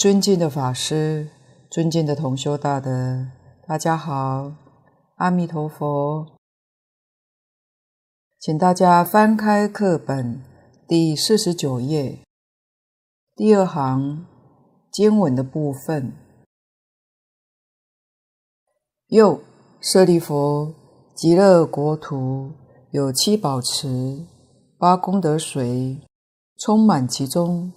[0.00, 1.28] 尊敬的法师、
[1.68, 3.26] 尊敬的同修大德，
[3.68, 4.54] 大家好，
[5.16, 6.26] 阿弥陀佛。
[8.38, 10.42] 请大家翻开课本
[10.88, 12.18] 第四十九页，
[13.36, 14.24] 第二行
[14.90, 16.14] 经文的部分。
[19.08, 19.42] 又
[19.82, 20.72] 舍利弗，
[21.14, 22.52] 极乐国土
[22.92, 24.24] 有七宝池，
[24.78, 25.98] 八功德水
[26.56, 27.70] 充满其中。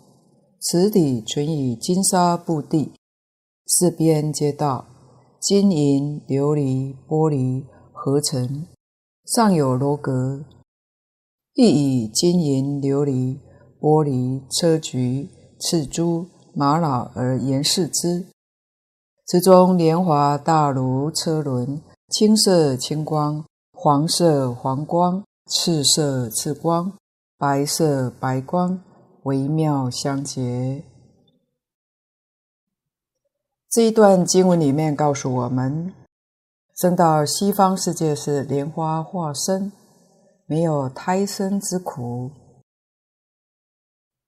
[0.66, 2.94] 池底存以金沙布地，
[3.68, 4.86] 四边皆道，
[5.38, 8.66] 金银琉璃玻璃合成，
[9.26, 10.46] 上有楼阁，
[11.54, 13.40] 亦以金银琉璃
[13.82, 15.28] 玻璃车磲
[15.60, 18.28] 赤珠玛瑙而严饰之。
[19.28, 23.44] 池中莲华大如车轮，青色青光，
[23.74, 26.94] 黄色黄光，赤色赤光，
[27.38, 28.82] 白色白光。
[29.24, 30.84] 微妙相结。
[33.70, 35.94] 这一段经文里面告诉我们，
[36.76, 39.72] 生到西方世界是莲花化身，
[40.46, 42.32] 没有胎生之苦。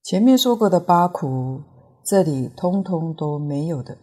[0.03, 1.61] 前面说过的八苦，
[2.03, 3.97] 这里通通都没有的。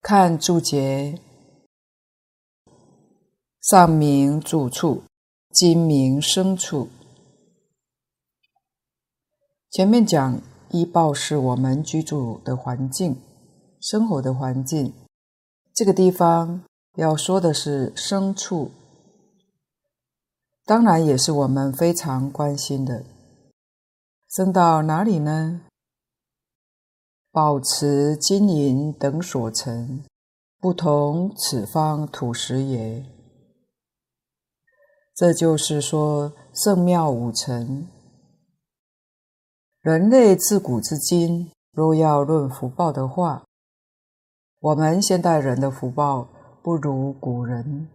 [0.00, 1.18] 看注解，
[3.60, 5.02] 上名住处，
[5.50, 6.88] 今名生处。
[9.70, 13.16] 前面讲依报是我们居住的环境，
[13.80, 14.92] 生活的环境。
[15.72, 16.64] 这个地方
[16.96, 18.72] 要说的是牲畜，
[20.64, 23.04] 当然也是我们非常关心的。
[24.28, 25.60] 生到哪里呢？
[27.30, 30.02] 宝池金银等所成，
[30.58, 33.06] 不同此方土石也。
[35.14, 37.86] 这就是说圣妙五尘。
[39.82, 43.46] 人类自古至今，若要论福报的话，
[44.60, 46.28] 我们现代人的福报
[46.62, 47.88] 不如古人。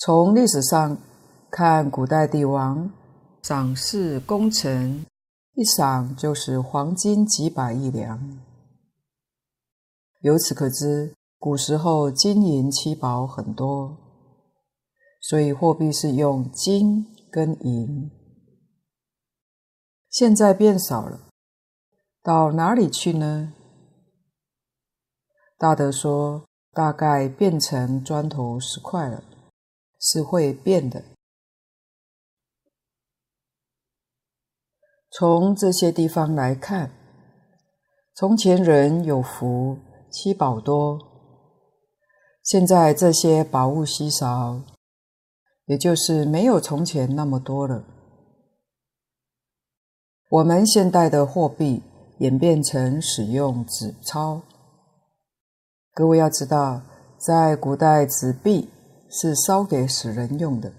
[0.00, 0.98] 从历史上
[1.48, 2.90] 看，古代帝王
[3.40, 5.06] 赏赐功臣，
[5.54, 8.40] 一赏就是黄金几百亿两。
[10.22, 13.96] 由此可知，古时候金银七宝很多，
[15.20, 18.10] 所以货币是用金跟银。
[20.12, 21.30] 现在变少了，
[22.22, 23.54] 到哪里去呢？
[25.56, 29.24] 大德说，大概变成砖头石块了，
[29.98, 31.02] 是会变的。
[35.10, 36.92] 从这些地方来看，
[38.14, 39.78] 从前人有福，
[40.10, 40.98] 七宝多，
[42.42, 44.62] 现在这些宝物稀少，
[45.64, 47.86] 也就是没有从前那么多了。
[50.32, 51.82] 我们现代的货币
[52.16, 54.40] 演变成使用纸钞。
[55.92, 56.80] 各位要知道，
[57.18, 58.70] 在古代纸币
[59.10, 60.72] 是烧给死人用的，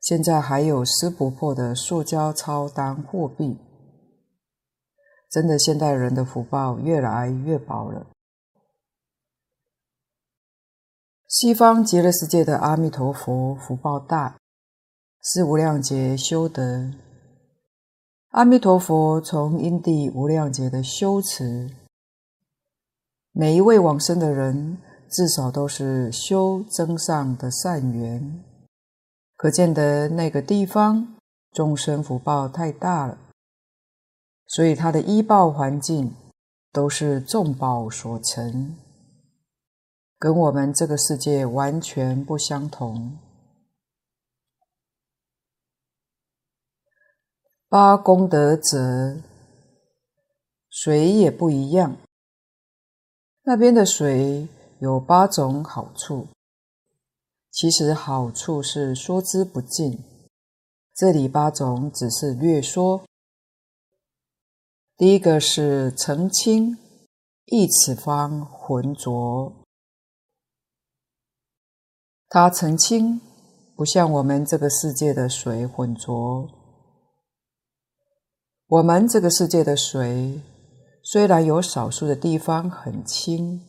[0.00, 3.58] 现在还有撕不破的塑胶钞当货币。
[5.28, 8.06] 真的，现代人的福报越来越薄了。
[11.26, 14.38] 西方极乐世界的阿弥陀佛福报大，
[15.20, 16.92] 是无量劫修得。
[18.30, 21.68] 阿弥陀佛从因地无量劫的修持，
[23.32, 24.78] 每一位往生的人
[25.10, 28.44] 至少都是修增上的善缘，
[29.36, 31.16] 可见得那个地方
[31.50, 33.18] 众生福报太大了，
[34.46, 36.14] 所以他的依报环境
[36.72, 38.76] 都是众宝所成，
[40.20, 43.18] 跟我们这个世界完全不相同。
[47.72, 49.22] 八功德者，
[50.68, 51.98] 水也不一样。
[53.42, 54.48] 那边的水
[54.80, 56.26] 有八种好处，
[57.52, 60.02] 其实好处是说之不尽。
[60.96, 63.04] 这里八种只是略说。
[64.96, 66.76] 第一个是澄清，
[67.44, 69.52] 一此方浑浊。
[72.28, 73.20] 它澄清，
[73.76, 76.59] 不像我们这个世界的水浑浊。
[78.70, 80.40] 我们这个世界的水，
[81.02, 83.66] 虽然有少数的地方很清，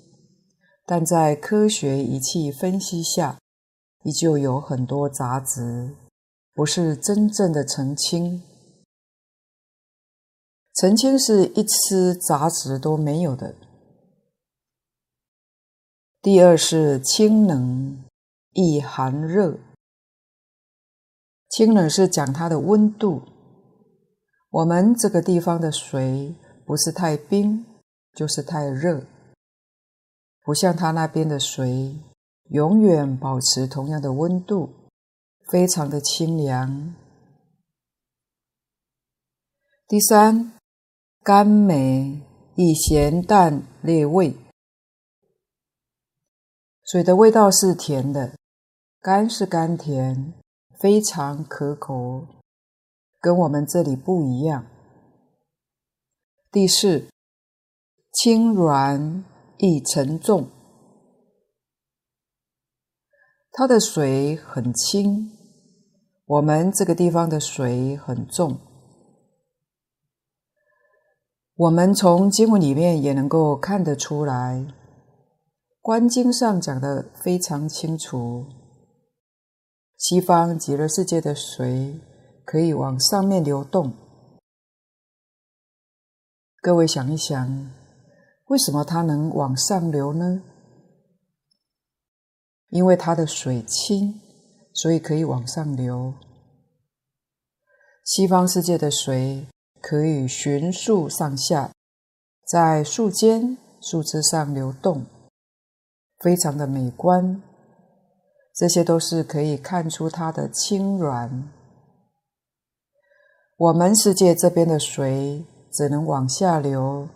[0.86, 3.40] 但在科学仪器分析下，
[4.04, 5.96] 依旧有很多杂质，
[6.54, 8.44] 不是真正的澄清。
[10.76, 13.56] 澄清是一丝杂质都没有的。
[16.22, 18.04] 第二是清冷，
[18.54, 19.58] 易寒热。
[21.50, 23.24] 清冷是讲它的温度。
[24.52, 27.66] 我们这个地方的水不是太冰，
[28.14, 29.06] 就是太热，
[30.44, 31.96] 不像他那边的水，
[32.50, 34.70] 永远保持同样的温度，
[35.48, 36.94] 非常的清凉。
[39.88, 40.52] 第三，
[41.24, 42.22] 甘美，
[42.56, 44.36] 以咸淡列味。
[46.84, 48.36] 水的味道是甜的，
[49.00, 50.34] 甘是甘甜，
[50.78, 52.28] 非常可口，
[53.22, 54.66] 跟我们这里不一样。
[56.52, 57.08] 第四，
[58.12, 59.24] 轻软，
[59.58, 60.50] 易沉重。
[63.52, 65.30] 它的水很轻，
[66.26, 68.58] 我们这个地方的水很重。
[71.56, 74.66] 我们从经文里面也能够看得出来，
[75.80, 78.48] 《观经》上讲得非常清楚。
[79.96, 82.00] 西方极乐世界的水
[82.52, 83.94] 可以往上面流动。
[86.62, 87.72] 各位想一想，
[88.48, 90.44] 为什么它能往上流呢？
[92.68, 94.20] 因为它的水轻，
[94.74, 96.14] 所以可以往上流。
[98.04, 99.48] 西方世界的水。
[99.80, 101.72] 可以循树上下，
[102.46, 105.08] 在树间、树枝上流动，
[106.20, 107.42] 非常的美观。
[108.54, 111.52] 这些都是可以看出它的轻软。
[113.62, 117.08] 我们世界这边的水只能往下流，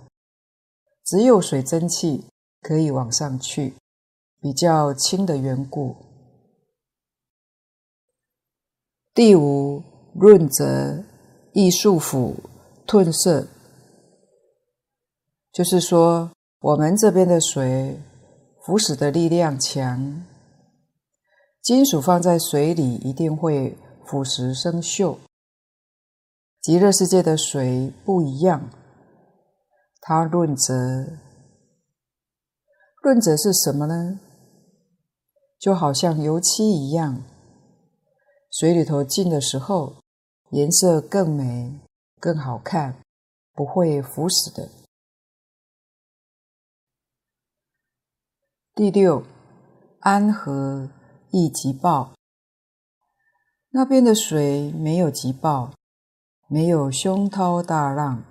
[1.03, 2.25] 只有水蒸气
[2.61, 3.73] 可以往上去，
[4.39, 5.95] 比较轻的缘故。
[9.15, 9.81] 第五，
[10.13, 11.03] 润泽，
[11.53, 12.35] 易束缚。
[12.85, 13.47] 褪色，
[15.51, 17.99] 就是说，我们这边的水
[18.63, 20.23] 腐蚀的力量强，
[21.63, 23.75] 金属放在水里一定会
[24.05, 25.17] 腐蚀生锈。
[26.65, 28.72] 极乐世界的水不一样，
[30.01, 30.74] 它润泽。
[33.03, 34.19] 润泽是什么呢？
[35.60, 37.24] 就好像油漆一样，
[38.50, 39.98] 水里头浸的时候，
[40.50, 41.81] 颜色更美。
[42.19, 43.00] 更好看，
[43.53, 44.67] 不会腐蚀的。
[48.74, 49.24] 第六，
[50.00, 50.89] 安和，
[51.29, 52.15] 易急暴。
[53.69, 55.72] 那边的水没有急暴，
[56.47, 58.23] 没有凶涛大浪，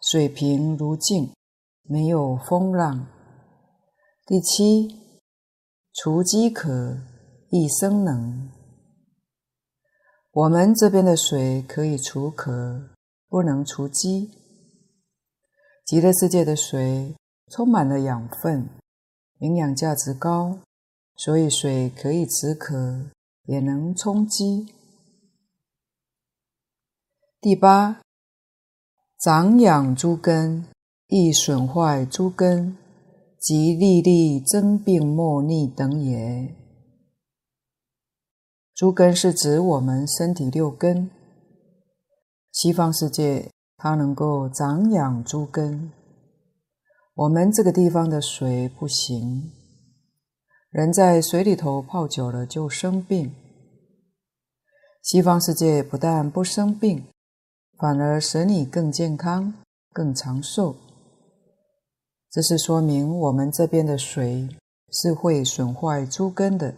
[0.00, 1.32] 水平如镜，
[1.82, 3.06] 没有风浪。
[4.26, 4.96] 第七，
[5.92, 6.98] 除饥渴，
[7.50, 8.50] 益生能。
[10.30, 12.90] 我们这边的水可以除渴。
[13.32, 14.30] 不能除饥。
[15.86, 17.16] 极乐世界的水
[17.50, 18.68] 充满了养分，
[19.38, 20.58] 营养价值高，
[21.16, 23.06] 所以水可以止渴，
[23.44, 24.74] 也能充饥。
[27.42, 28.00] 第八，
[29.18, 30.64] 长养诸根，
[31.08, 32.76] 易损坏诸根，
[33.36, 36.54] 即历历增病莫逆等也。
[38.76, 41.10] 诸根是指我们身体六根。
[42.52, 45.90] 西方世界，它能够长养诸根，
[47.14, 49.50] 我们这个地方的水不行。
[50.70, 53.34] 人在水里头泡久了就生病。
[55.02, 57.04] 西方世界不但不生病，
[57.82, 59.54] 反而使你更健康、
[59.90, 60.76] 更长寿。
[62.30, 64.48] 这是说明我们这边的水
[64.92, 66.76] 是会损坏猪根的，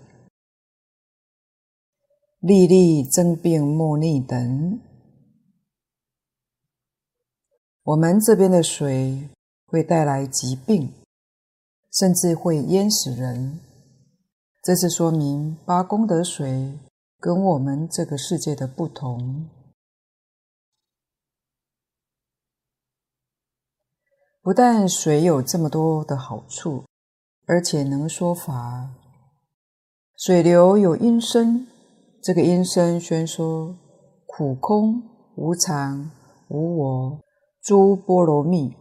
[2.41, 4.81] 历历增病莫逆等。
[7.83, 9.29] 我们这边的水
[9.67, 10.91] 会带来疾病，
[11.93, 13.61] 甚至会淹死人。
[14.63, 16.79] 这是说明八功德水
[17.21, 19.51] 跟我们这个世界的不同。
[24.45, 26.85] 不但水有这么多的好处，
[27.47, 28.91] 而且能说法。
[30.19, 31.67] 水流有音声，
[32.23, 33.75] 这个音声宣说
[34.27, 35.03] 苦空
[35.37, 36.11] 无常
[36.49, 37.21] 无我。
[37.63, 38.77] 诸波罗蜜，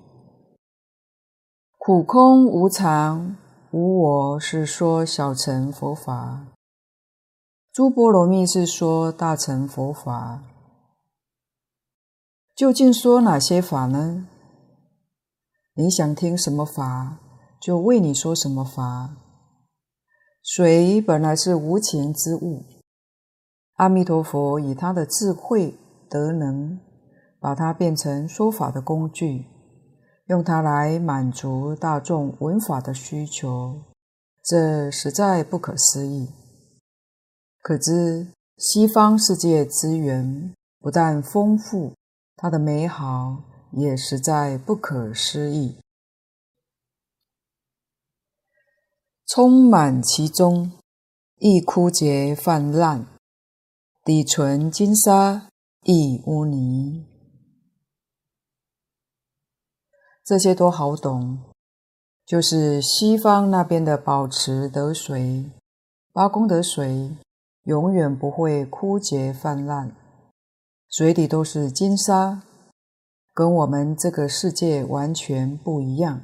[1.77, 3.38] 苦空无常
[3.72, 6.48] 无我是说小乘佛法，
[7.72, 10.43] 诸波罗蜜是说大乘佛法。
[12.53, 14.27] 究竟说哪些法呢？
[15.75, 17.20] 你想听什么法，
[17.60, 19.18] 就为你说什么法。
[20.42, 22.63] 水本来是无情之物，
[23.75, 25.75] 阿弥陀佛以他的智慧
[26.10, 26.80] 德能。
[27.44, 29.46] 把它变成说法的工具，
[30.27, 33.82] 用它来满足大众闻法的需求，
[34.42, 36.30] 这实在不可思议。
[37.62, 41.92] 可知西方世界资源不但丰富，
[42.38, 45.77] 它的美好也实在不可思议。
[49.25, 50.72] 充满其中，
[51.39, 53.06] 亦枯竭泛滥；
[54.03, 55.50] 底存金沙，
[55.84, 57.06] 亦污泥。
[60.24, 61.39] 这些都好懂，
[62.25, 65.51] 就是西方那边的宝池得水，
[66.13, 67.18] 八功德水，
[67.63, 69.96] 永远不会枯竭泛滥，
[70.89, 72.44] 水底都是金沙，
[73.33, 76.23] 跟我们这个世界完全不一样。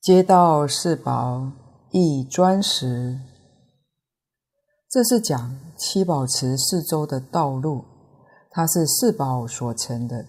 [0.00, 1.52] 街道四宝
[1.90, 3.20] 亦砖石，
[4.88, 7.84] 这是讲七宝池四周的道路，
[8.50, 10.26] 它是四宝所成的，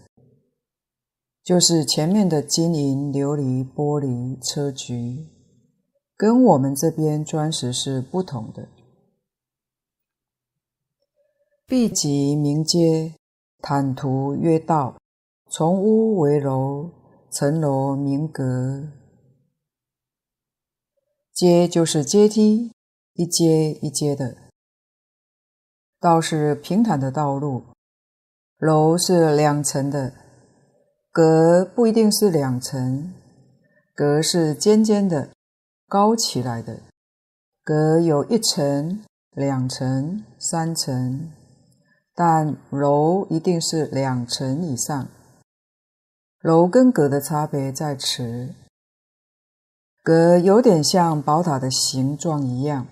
[1.41, 5.27] 就是前面的金银琉璃玻璃硨磲，
[6.17, 8.67] 跟我们这边砖石是不同的。
[11.65, 13.15] 壁极名街，
[13.61, 14.97] 坦途曰道，
[15.49, 16.89] 从屋为楼，
[17.29, 18.87] 层楼名阁。
[21.33, 22.71] 阶就是阶梯，
[23.13, 24.35] 一阶一阶的；
[25.99, 27.63] 道是平坦的道路，
[28.57, 30.13] 楼是两层的，
[31.11, 33.13] 阁不一定是两层，
[33.93, 35.29] 阁是尖尖的、
[35.87, 36.81] 高起来的。
[37.63, 41.31] 阁有一层、两层、三层，
[42.23, 45.07] 但楼一定是两层以上。
[46.43, 48.53] 楼跟阁的差别在此。
[50.03, 52.85] 阁有点像宝塔的形状一样，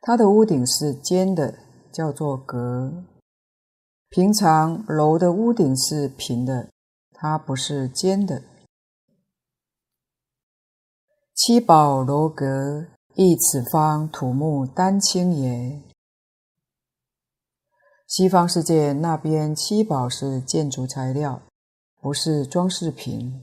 [0.00, 1.58] 它的屋顶是尖的，
[1.92, 3.04] 叫做阁。
[4.08, 6.70] 平常楼的屋顶是平的，
[7.12, 8.42] 它不是尖的。
[11.34, 15.82] 七宝楼阁，亦此方土木丹青也。
[18.08, 21.40] 西方世界那边七宝是建筑材料，
[22.00, 23.40] 不是装饰品。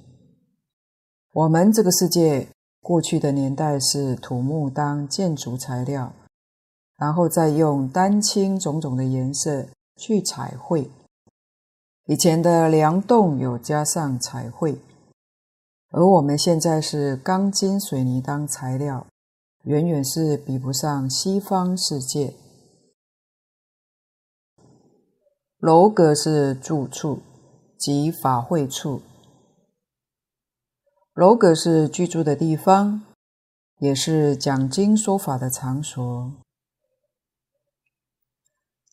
[1.32, 2.50] 我们这个世界。
[2.82, 6.14] 过去的年代是土木当建筑材料，
[6.98, 10.92] 然后再用丹青种种的颜色去彩绘。
[12.06, 14.78] 以前的梁栋有加上彩绘，
[15.90, 19.08] 而我们现在是钢筋水泥当材料，
[19.64, 22.36] 远远是比不上西方世界。
[25.66, 27.24] 楼阁是住处，
[27.76, 29.02] 即法会处。
[31.16, 33.02] 楼阁是居住的地方，
[33.80, 36.34] 也是讲经说法的场所。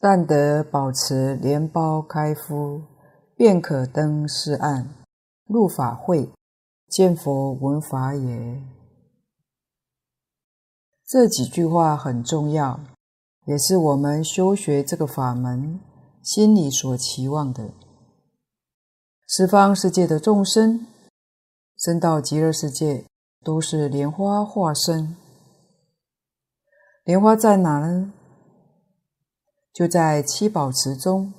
[0.00, 2.84] 但得保持莲苞开敷，
[3.36, 4.88] 便可登寺岸，
[5.44, 6.30] 入法会，
[6.88, 8.62] 见佛闻法也。
[11.06, 12.80] 这几句话很重要，
[13.44, 15.78] 也是我们修学这个法门
[16.22, 17.70] 心里所期望的。
[19.26, 20.86] 十方世界的众生。
[21.76, 23.06] 生到极乐世界
[23.42, 25.16] 都是莲花化身。
[27.02, 28.12] 莲花在哪呢？
[29.72, 31.34] 就在七宝池中。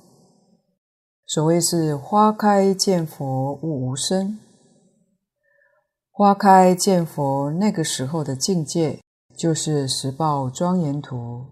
[1.26, 4.38] 所谓是花开见佛悟无生。
[6.10, 9.00] 花开见佛那个时候的境界，
[9.34, 11.46] 就是十报庄严图。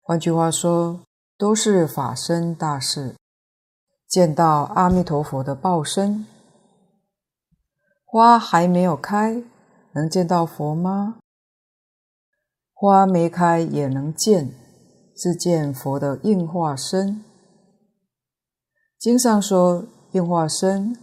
[0.00, 1.02] 换句话说，
[1.40, 3.16] 都是法身大事，
[4.06, 6.26] 见到阿弥陀佛的报身。
[8.04, 9.42] 花还没有开，
[9.92, 11.16] 能见到佛吗？
[12.74, 14.52] 花没开也能见，
[15.16, 17.24] 是见佛的应化身。
[18.98, 20.98] 经上说，应化身、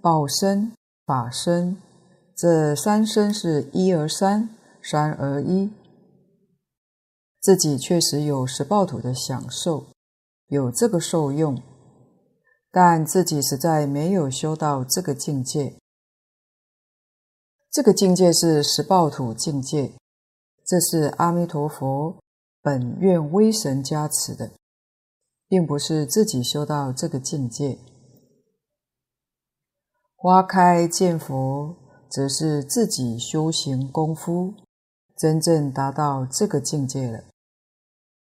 [0.00, 0.70] 报身、
[1.04, 1.76] 法身，
[2.36, 5.72] 这三身是一而三，三而一。
[7.40, 9.86] 自己确实有十报土的享受，
[10.48, 11.62] 有这个受用，
[12.70, 15.76] 但自己实在没有修到这个境界。
[17.70, 19.92] 这个境界是十报土境界，
[20.66, 22.18] 这是阿弥陀佛
[22.60, 24.50] 本愿威神加持的，
[25.48, 27.78] 并不是自己修到这个境界。
[30.14, 31.74] 花开见佛，
[32.10, 34.52] 则是自己修行功夫，
[35.20, 37.24] 真正达到这个境界了。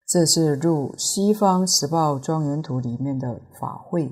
[0.07, 4.11] 这是入西方十报庄严图里面的法会。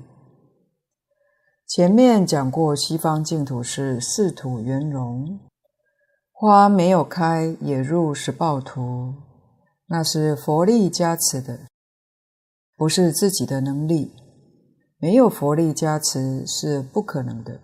[1.66, 5.40] 前面讲过，西方净土是四土圆融，
[6.30, 9.14] 花没有开也入十报土，
[9.86, 11.66] 那是佛力加持的，
[12.76, 14.12] 不是自己的能力。
[14.98, 17.60] 没有佛力加持是不可能的。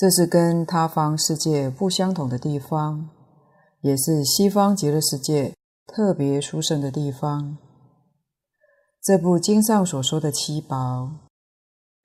[0.00, 3.10] 这是跟他方世界不相同的地方，
[3.82, 5.54] 也是西方极乐世界
[5.86, 7.58] 特别殊胜的地方。
[9.02, 10.76] 这部经上所说的七宝，《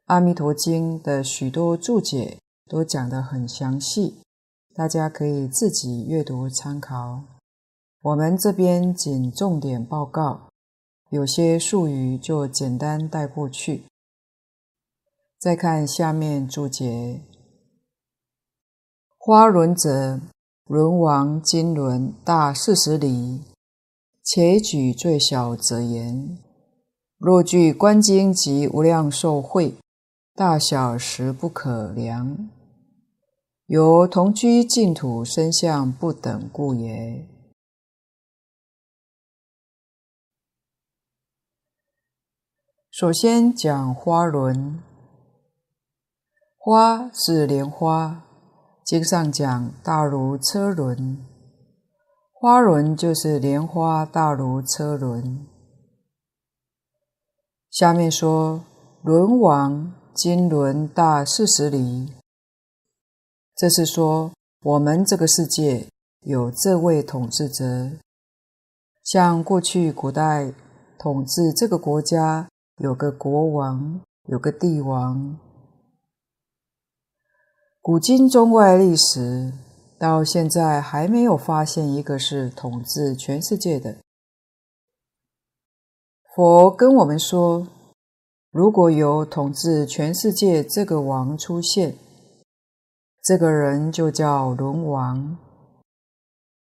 [0.08, 4.16] 阿弥陀经》的许多注解都讲得很详细，
[4.74, 7.24] 大家可以自己阅读参考。
[8.02, 10.50] 我们这边仅重点报告，
[11.12, 13.86] 有些术语就简单带过去。
[15.40, 17.22] 再看下面注解：
[19.28, 20.22] 花轮者，
[20.66, 23.42] 轮王金轮大四十里，
[24.22, 26.38] 且举最小者言。
[27.18, 29.78] 若具观经及无量寿会，
[30.36, 32.48] 大小实不可量，
[33.66, 37.28] 由同居净土身相不等故也。
[42.92, 44.84] 首先讲花轮，
[46.60, 48.25] 花是莲花，
[48.86, 51.18] 经上讲大如车轮，
[52.32, 55.48] 花轮就是莲花大如车轮。
[57.72, 58.64] 下面说，
[59.02, 62.14] 轮王金轮大四十里，
[63.56, 65.88] 这是说我们这个世界
[66.22, 67.90] 有这位统治者，
[69.04, 70.54] 像过去古代
[71.00, 75.40] 统治这个国家有个国王，有个帝王。
[77.86, 79.54] 古今中外历史
[80.00, 83.98] 到现在还没有发现一个是统治全世界的。
[86.34, 87.68] 佛跟我们说，
[88.50, 91.96] 如果有统治全世界这个王出现，
[93.22, 95.38] 这个人就叫轮王。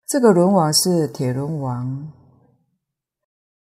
[0.09, 2.12] 这个轮王是铁轮王。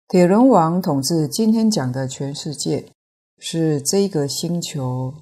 [0.08, 2.90] 铁轮王统治今天讲的全世界，
[3.36, 5.12] 是这个星球。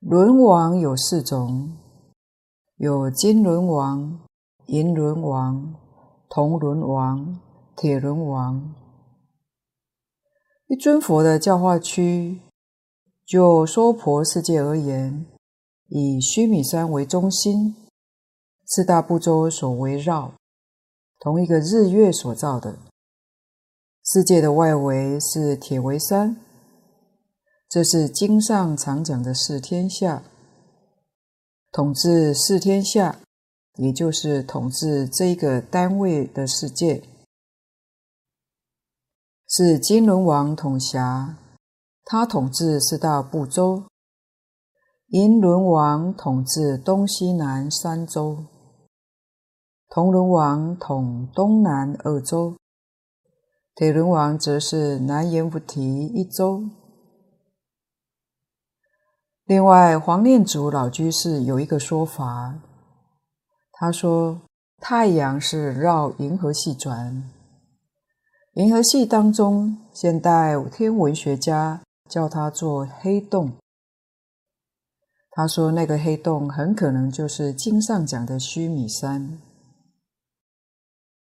[0.00, 1.74] 轮王有四种，
[2.76, 4.20] 有金轮王、
[4.66, 5.74] 银轮王、
[6.28, 7.40] 铜轮王、
[7.74, 8.74] 铁轮王。
[10.66, 12.40] 一尊佛的教化区，
[13.24, 15.24] 就娑婆世界而言，
[15.88, 17.74] 以须弥山为中心，
[18.66, 20.34] 四大部洲所围绕，
[21.18, 22.78] 同一个日月所造的
[24.04, 26.36] 世界的外围是铁围山，
[27.68, 30.22] 这是经上常讲的四天下，
[31.72, 33.18] 统治四天下，
[33.74, 37.02] 也就是统治这个单位的世界。
[39.48, 41.38] 是金轮王统辖，
[42.04, 43.82] 他统治四大部洲；
[45.08, 48.46] 银轮王统治东西南三洲；
[49.88, 52.54] 铜轮王统东南二洲；
[53.74, 56.64] 铁轮王则是南阎浮提一洲。
[59.46, 62.52] 另外，黄念祖老居士有一个说法，
[63.70, 64.40] 他说
[64.78, 67.30] 太阳是绕银河系转。
[68.54, 73.52] 银河系当中，现代天文学家叫它做黑洞。
[75.30, 79.38] 他说，那个黑洞很可能就是经上讲的须弥山。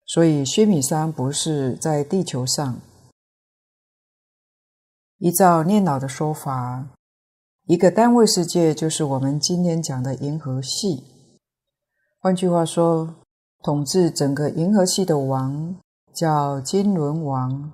[0.05, 2.81] 所以，须弥山不是在地球上。
[5.19, 6.87] 依照念老的说法，
[7.69, 11.03] 一个单位世界就是我们今天讲的银河系。
[12.17, 13.13] 换句话说，
[13.61, 15.75] 统治整个银河系的王。
[16.11, 17.71] 叫金轮王，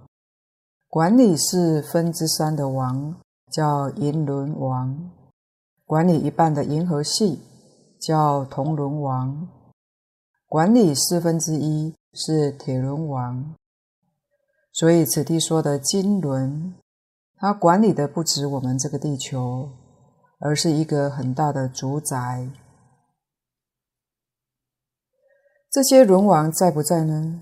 [0.89, 3.15] 管理四分之三的王
[3.49, 5.09] 叫银轮王，
[5.85, 7.39] 管理一半的银河系
[7.97, 9.47] 叫铜轮王，
[10.47, 13.55] 管理四分之一是铁轮王。
[14.73, 16.75] 所以此地说的金轮，
[17.37, 19.71] 它管理的不止我们这个地球，
[20.39, 22.49] 而是一个很大的主宰。
[25.71, 27.41] 这些轮王在不在呢？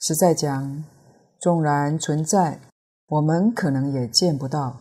[0.00, 0.84] 实在讲，
[1.40, 2.60] 纵然存在，
[3.06, 4.80] 我们可能也见不到。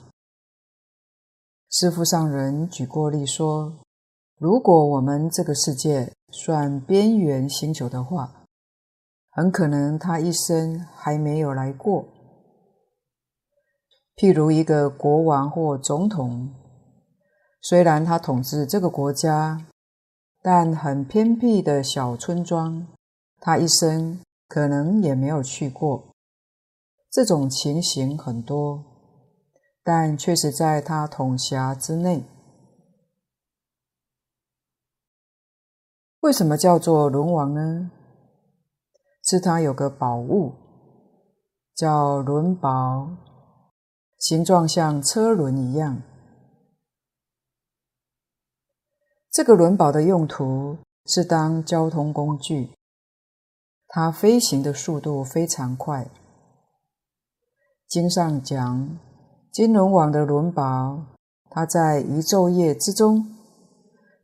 [1.69, 3.79] 师父上人举过例说，
[4.37, 8.45] 如果我们这个世界算边缘星球的话，
[9.31, 12.05] 很可能他一生还没有来过。
[14.15, 16.53] 譬如一个国王或总统，
[17.61, 19.65] 虽然他统治这个国家，
[20.41, 22.87] 但很偏僻的小村庄，
[23.39, 24.19] 他一生。
[24.45, 26.13] 可能也没有去过，
[27.09, 28.83] 这种情形很多，
[29.83, 32.23] 但确实在他统辖之内。
[36.19, 37.89] 为什么叫做轮王呢？
[39.23, 40.53] 是他有个宝物，
[41.73, 43.09] 叫轮宝，
[44.23, 46.01] 形状像车轮一样。
[49.29, 52.71] 这个轮宝的用途是当交通工具。
[53.85, 56.09] 它飞行的速度非常快，
[57.85, 58.97] 经上讲，
[59.51, 61.03] 金轮王的轮宝，
[61.49, 63.27] 它在一昼夜之中，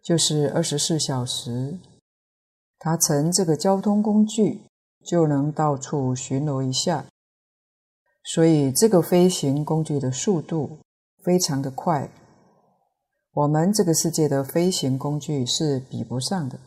[0.02, 1.78] 就是二十四小时，
[2.78, 4.62] 它乘这个交通工具，
[5.04, 7.04] 就能到处巡逻一下。
[8.32, 10.78] 所以，这个飞行工具的速度
[11.24, 12.12] 非常的快，
[13.32, 16.60] 我们这个世界的飞行工具是比不上的。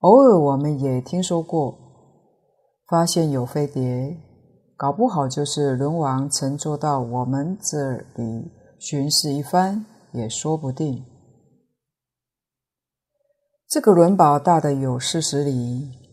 [0.00, 1.78] 偶尔我们也听说过，
[2.88, 4.16] 发现有飞碟，
[4.76, 11.04] 搞不好就是轮王乘坐到我们这里巡视一番，也说不定。
[13.68, 16.07] 这个轮宝大的有四十里，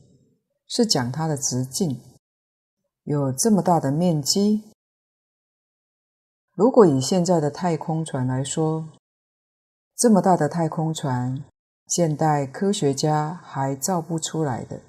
[0.67, 1.99] 是讲它的直径，
[3.03, 4.63] 有这么大的面积。
[6.53, 8.89] 如果以现在的太空船来说，
[9.95, 11.43] 这么大的太空船，
[11.87, 14.81] 现代科学家还造不出来的。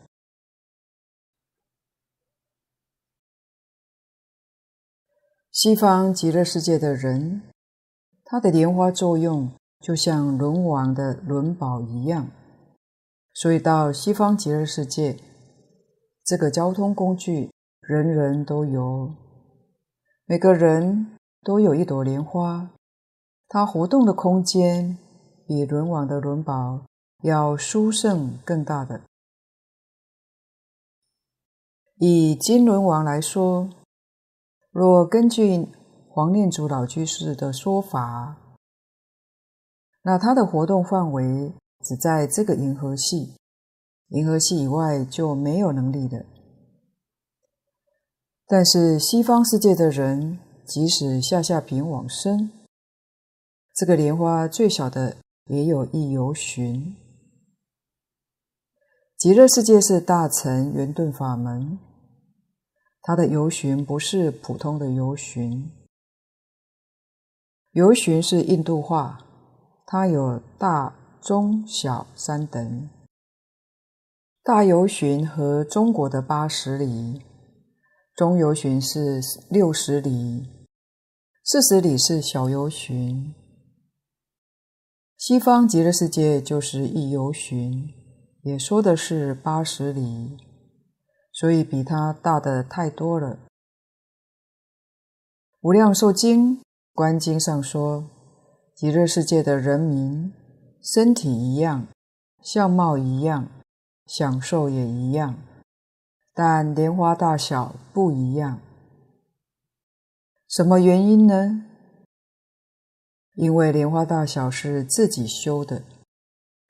[5.50, 7.42] 西方极乐世界的人，
[8.24, 12.30] 他的莲花作用就像轮王的轮宝一样，
[13.32, 15.18] 所以到西方极乐世界，
[16.26, 19.14] 这个交通工具人人都有，
[20.24, 22.68] 每个人都有一朵莲花，
[23.48, 24.98] 它活动的空间。
[25.48, 26.84] 比轮王的轮宝
[27.22, 29.02] 要殊胜更大的。
[32.00, 33.70] 以金轮王来说，
[34.72, 35.68] 若根据
[36.08, 38.36] 黄念祖老居士的说法，
[40.02, 43.36] 那它的活动范围只在这个银河系，
[44.08, 46.24] 银河系以外就没有能力的。
[48.46, 52.50] 但是西方世界的人，即使下下品往生，
[53.74, 55.16] 这个莲花最小的。
[55.48, 56.96] 也有一由旬。
[59.16, 61.78] 极乐世界是大乘圆顿法门，
[63.00, 65.70] 它的由旬不是普通的由旬。
[67.70, 69.24] 由旬是印度话，
[69.86, 72.90] 它有大、中、小三等。
[74.46, 77.20] 大游巡和中国的八十里，
[78.14, 80.48] 中游巡是六十里，
[81.42, 83.34] 四十里是小游巡。
[85.18, 87.92] 西方极乐世界就是一游巡，
[88.44, 90.36] 也说的是八十里，
[91.32, 93.40] 所以比它大的太多了。
[95.60, 96.60] 无量寿经
[96.94, 98.08] 观经上说，
[98.76, 100.32] 极乐世界的人民
[100.80, 101.88] 身体一样，
[102.40, 103.48] 相貌一样，
[104.06, 105.36] 享受也一样，
[106.32, 108.60] 但莲花大小不一样。
[110.48, 111.64] 什么原因呢？
[113.34, 115.82] 因为莲花大小是自己修的，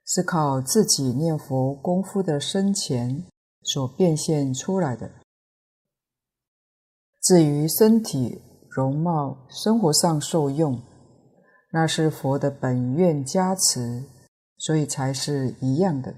[0.04, 3.24] 是靠自己念佛功夫的深浅
[3.62, 5.10] 所变现出来的。
[7.22, 10.80] 至于身体容貌、生活上受用，
[11.70, 14.04] 那是佛的本愿加持，
[14.56, 16.14] 所以才是一样的。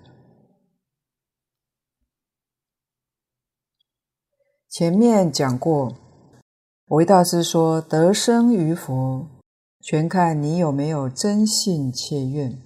[4.71, 5.95] 前面讲过，
[6.89, 9.27] 维大师说得生于佛。
[9.81, 12.61] 全看你有没有真信切愿，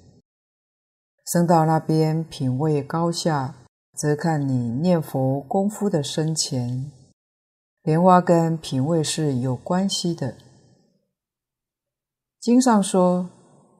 [1.26, 3.54] 生到那边品位高下，
[3.92, 6.90] 则看你念佛功夫的深浅。
[7.82, 10.34] 莲花跟品位是有关系的。
[12.40, 13.28] 经上说，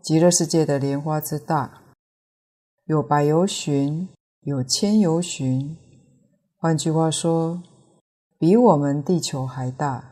[0.00, 1.82] 极乐世界的莲花之大，
[2.84, 4.08] 有百由旬，
[4.42, 5.76] 有千由旬。
[6.58, 7.60] 换句话说，
[8.42, 10.08] 比我们地球还大。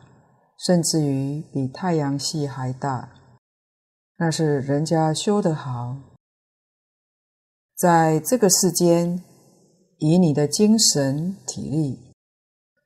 [0.57, 3.09] 甚至于比太阳系还大，
[4.17, 5.97] 那是人家修得好。
[7.75, 9.23] 在这个世间，
[9.97, 12.13] 以你的精神体力，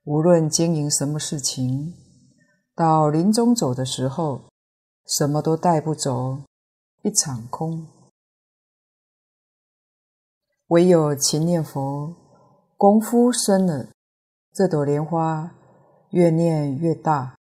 [0.04, 1.92] 无论经营什么事情，
[2.74, 4.48] 到临终走的时候，
[5.06, 6.38] 什么都带不走，
[7.02, 7.86] 一场空。
[10.68, 12.16] 唯有勤念佛，
[12.78, 13.90] 功夫深了，
[14.56, 15.54] 这朵莲花
[16.12, 17.34] 越念越大。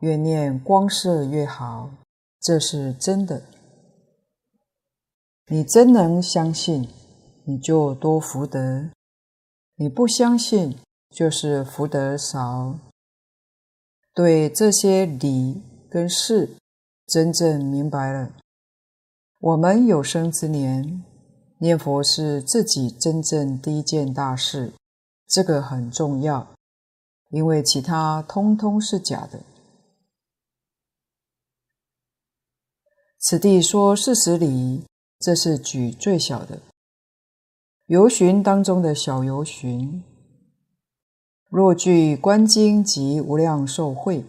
[0.00, 1.90] 越念光色越好，
[2.38, 3.42] 这是真的。
[5.46, 6.88] 你真能相信，
[7.44, 8.90] 你就多福德；
[9.76, 10.78] 你不相信，
[11.10, 12.78] 就是福德少。
[14.14, 16.50] 对这些理跟事
[17.06, 18.30] 真正明白了，
[19.40, 21.02] 我们有生之年
[21.58, 24.74] 念佛是自己真正第一件大事，
[25.26, 26.46] 这个很重要，
[27.30, 29.40] 因为其他通通是假的。
[33.18, 34.84] 此地说四十里，
[35.18, 36.60] 这是举最小的
[37.86, 40.02] 游巡当中的小游巡。
[41.50, 44.20] 若据《观经》及《无量寿会》，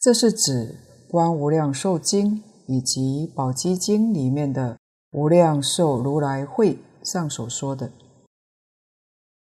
[0.00, 0.78] 这是指
[1.10, 4.78] 《观无量寿经》以及《宝积经》里面的
[5.10, 7.92] 无量寿如来会上所说的，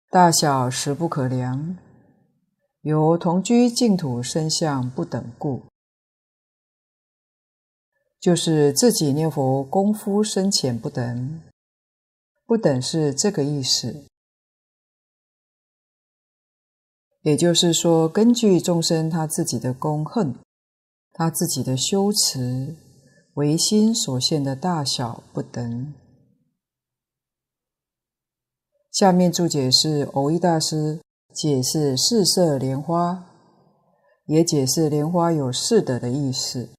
[0.09, 1.75] 大小实不可量，
[2.83, 5.63] 由同居净土身相不等故，
[8.19, 11.41] 就是自己念佛功夫深浅不等，
[12.45, 14.03] 不等是这个意思。
[17.21, 20.35] 也就是说，根据众生他自己的功恨，
[21.13, 22.75] 他自己的修持，
[23.35, 25.93] 唯心所现的大小不等。
[28.91, 30.99] 下面注解是藕益大师
[31.33, 33.25] 解释四色莲花，
[34.25, 36.69] 也解释莲花有四德的意思。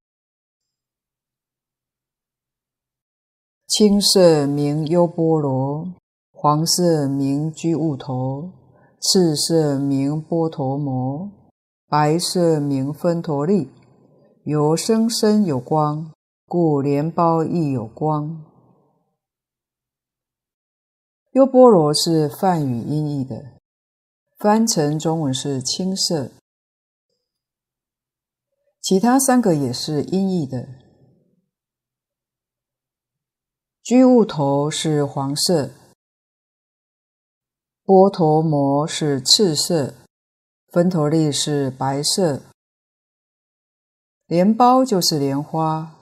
[3.67, 5.93] 青色名优波罗，
[6.33, 8.53] 黄色名居物头。
[9.07, 11.31] 赤色名波陀摩，
[11.88, 13.71] 白色名分陀利。
[14.45, 16.11] 由生生有光，
[16.47, 18.45] 故莲苞亦有光。
[21.33, 23.54] 优波罗是梵语音译的，
[24.38, 26.33] 翻成中文是青色。
[28.81, 30.68] 其他三个也是音译的。
[33.83, 35.70] 居物头是黄色。
[37.83, 39.94] 波陀摩是赤色，
[40.73, 42.42] 分陀利是白色，
[44.27, 45.94] 莲苞就是莲花。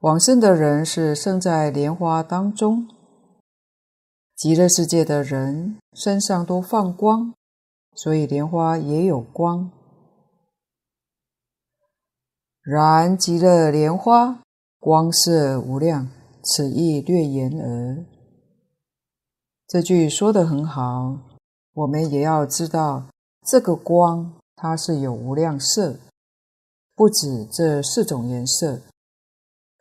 [0.00, 2.88] 往生的人是生在莲花当中。
[4.36, 7.34] 极乐世界的人身上都放光，
[7.94, 9.70] 所以莲花也有光。
[12.62, 14.42] 然极乐莲花
[14.78, 16.08] 光色无量，
[16.42, 18.04] 此意略言耳。
[19.66, 21.18] 这句说得很好，
[21.72, 23.08] 我们也要知道
[23.46, 25.98] 这个光它是有无量色，
[26.94, 28.82] 不止这四种颜色。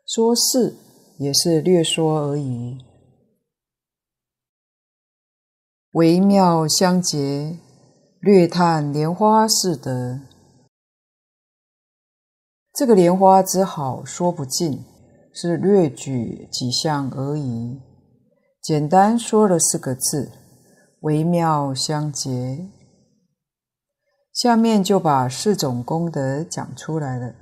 [0.06, 0.76] 说是
[1.17, 2.80] 也是略说而已。
[5.93, 7.58] 微妙相结，
[8.21, 10.19] 略叹莲花四德。
[12.73, 14.84] 这个莲花之好说不尽，
[15.34, 17.79] 是略举几项而已。
[18.62, 20.34] 简单说了四个字：
[20.99, 22.67] 微妙相结。
[24.34, 27.34] 下面就把四种功德讲出来了。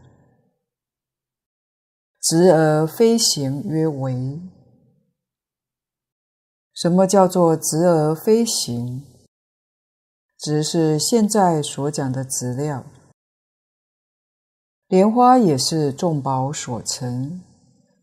[2.22, 4.40] 直而非行曰为。
[6.72, 9.04] 什么叫做直而非行？
[10.38, 12.84] 只是现在所讲的质料。
[14.88, 17.42] 莲花也是众宝所成，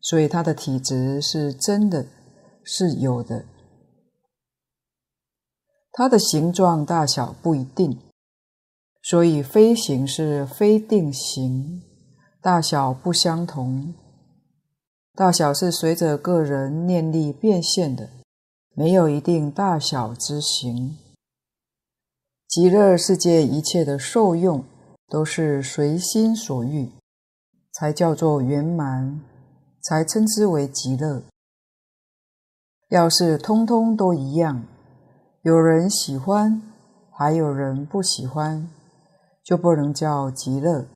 [0.01, 2.07] 所以它的体质是真的。
[2.67, 3.45] 是有的，
[5.93, 8.01] 它的形状大小不一定，
[9.03, 11.83] 所以飞行是非定形，
[12.41, 13.93] 大小不相同。
[15.15, 18.09] 大小是随着个人念力变现的，
[18.75, 20.97] 没有一定大小之形。
[22.47, 24.65] 极乐世界一切的受用
[25.09, 26.91] 都是随心所欲，
[27.73, 29.21] 才叫做圆满，
[29.83, 31.23] 才称之为极乐。
[32.91, 34.65] 要是通通都一样，
[35.43, 36.63] 有人喜欢，
[37.11, 38.71] 还有人不喜欢，
[39.43, 40.87] 就不能叫极乐。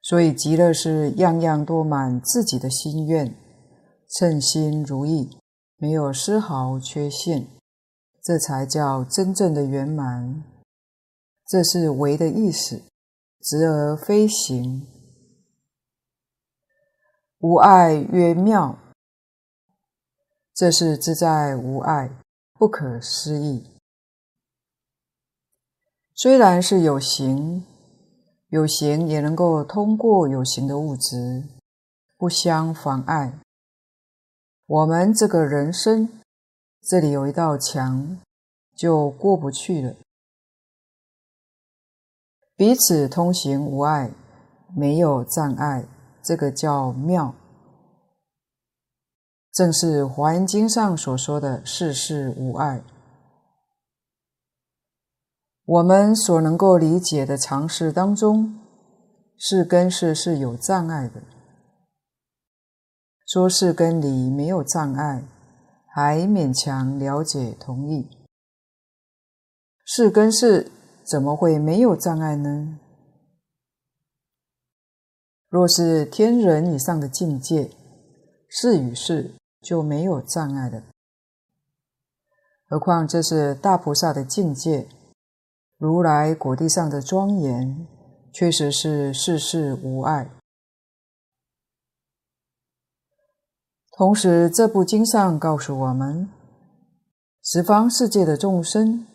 [0.00, 3.34] 所以极乐是样样都满自己的心愿，
[4.08, 5.36] 称心如意，
[5.76, 7.46] 没有丝毫缺陷，
[8.24, 10.42] 这才叫真正的圆满。
[11.46, 12.82] 这是为的意思，
[13.42, 14.86] 直而非行，
[17.40, 18.78] 无爱曰妙。
[20.54, 22.10] 这是自在无碍，
[22.54, 23.66] 不可思议。
[26.14, 27.66] 虽然是有形，
[28.48, 31.44] 有形也能够通过有形的物质，
[32.16, 33.38] 不相妨碍。
[34.64, 36.08] 我们这个人生，
[36.86, 38.18] 这里有一道墙，
[38.76, 39.94] 就过不去了。
[42.56, 44.10] 彼此通行无碍，
[44.76, 45.86] 没有障碍，
[46.22, 47.34] 这个叫妙。
[49.50, 52.82] 正是《华严经》上所说的世事无碍。
[55.64, 58.60] 我们所能够理解的常识当中，
[59.38, 61.22] 事跟事是有障碍的。
[63.26, 65.24] 说事跟理没有障碍，
[65.94, 68.08] 还勉强了解同意。
[69.84, 70.72] 是跟是
[71.06, 72.80] 怎么会没有障碍呢？
[75.48, 77.70] 若是天人以上的境界，
[78.48, 79.34] 是与是。
[79.64, 80.82] 就没有障碍了，
[82.68, 84.86] 何况这是大菩萨的境界，
[85.78, 87.86] 如来果地上的庄严，
[88.30, 90.30] 确实是世事无碍。
[93.96, 96.28] 同时，这部经上告诉我们，
[97.44, 99.06] 十方世界的众生，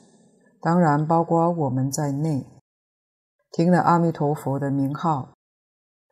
[0.62, 2.46] 当然包括我们在内，
[3.52, 5.34] 听了阿弥陀佛的名号，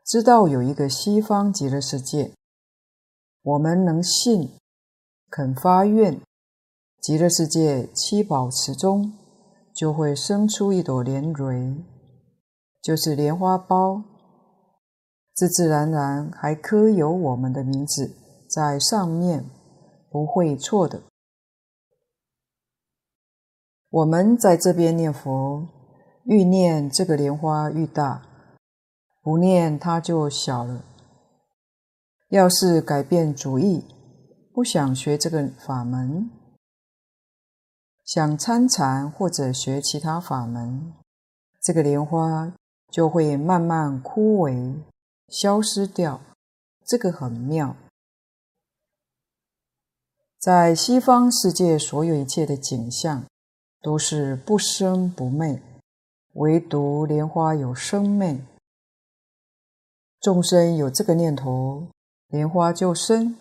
[0.05, 2.33] 知道有一个西方极乐世界，
[3.41, 4.51] 我们能信，
[5.29, 6.19] 肯发愿。
[7.01, 9.13] 极乐世界七宝池中，
[9.73, 11.73] 就会生出一朵莲蕊，
[12.81, 14.03] 就是莲花苞，
[15.33, 18.13] 自自然然还刻有我们的名字
[18.47, 19.45] 在上面，
[20.09, 21.01] 不会错的。
[23.89, 25.67] 我们在这边念佛，
[26.23, 28.21] 愈念这个莲花愈大，
[29.21, 30.83] 不念它就小了。
[32.29, 33.85] 要是改变主意，
[34.53, 36.29] 不想学这个法门。
[38.03, 40.93] 想参禅或者学其他法门，
[41.61, 42.53] 这个莲花
[42.89, 44.75] 就会慢慢枯萎、
[45.29, 46.21] 消失掉。
[46.85, 47.75] 这个很妙。
[50.39, 53.25] 在西方世界，所有一切的景象
[53.81, 55.61] 都是不生不灭，
[56.33, 58.39] 唯独莲花有生灭。
[60.19, 61.87] 众生有这个念头，
[62.27, 63.35] 莲花就生；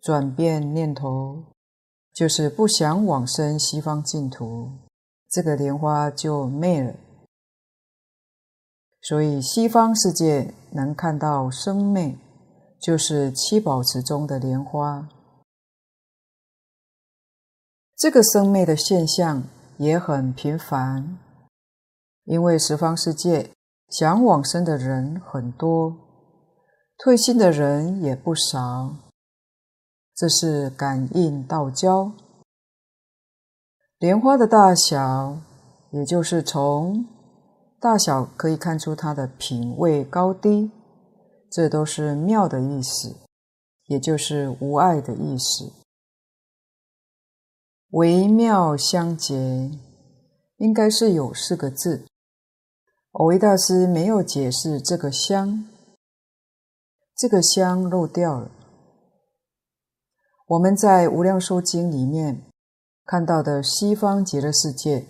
[0.00, 1.44] 转变念头。
[2.14, 4.70] 就是不想往生西方净土，
[5.28, 6.94] 这个莲花就灭了。
[9.02, 12.16] 所以西方世界能看到生灭，
[12.80, 15.08] 就是七宝池中的莲花。
[18.04, 19.44] 这个生灭的现象
[19.78, 21.16] 也很频繁，
[22.24, 23.48] 因为十方世界
[23.88, 25.96] 想往生的人很多，
[26.98, 28.94] 退心的人也不少。
[30.14, 32.12] 这是感应道交，
[33.98, 35.38] 莲花的大小，
[35.90, 37.06] 也就是从
[37.80, 40.70] 大小可以看出它的品位高低，
[41.50, 43.16] 这都是妙的意思，
[43.86, 45.72] 也就是无碍的意思。
[47.94, 49.70] 微妙相结，
[50.56, 52.04] 应该是有四个字。
[53.12, 55.64] 蕅益大师没有解释这个相，
[57.16, 58.50] 这个相漏掉了。
[60.48, 62.42] 我们在《无量寿经》里面
[63.04, 65.06] 看到的西方极乐世界，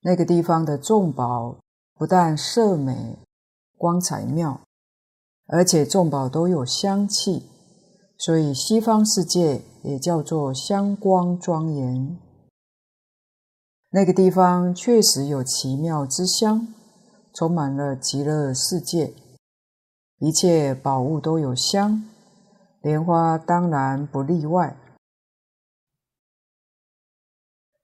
[0.00, 1.58] 那个地方的众宝
[1.94, 3.18] 不但色美、
[3.76, 4.62] 光彩妙，
[5.48, 7.50] 而且众宝都有香气，
[8.16, 12.18] 所以西方世界也叫做香光庄严。
[13.90, 16.68] 那个地方确实有奇妙之香，
[17.32, 19.14] 充满了极乐世界，
[20.18, 22.04] 一切宝物都有香。
[22.82, 24.76] 莲花当然不例外，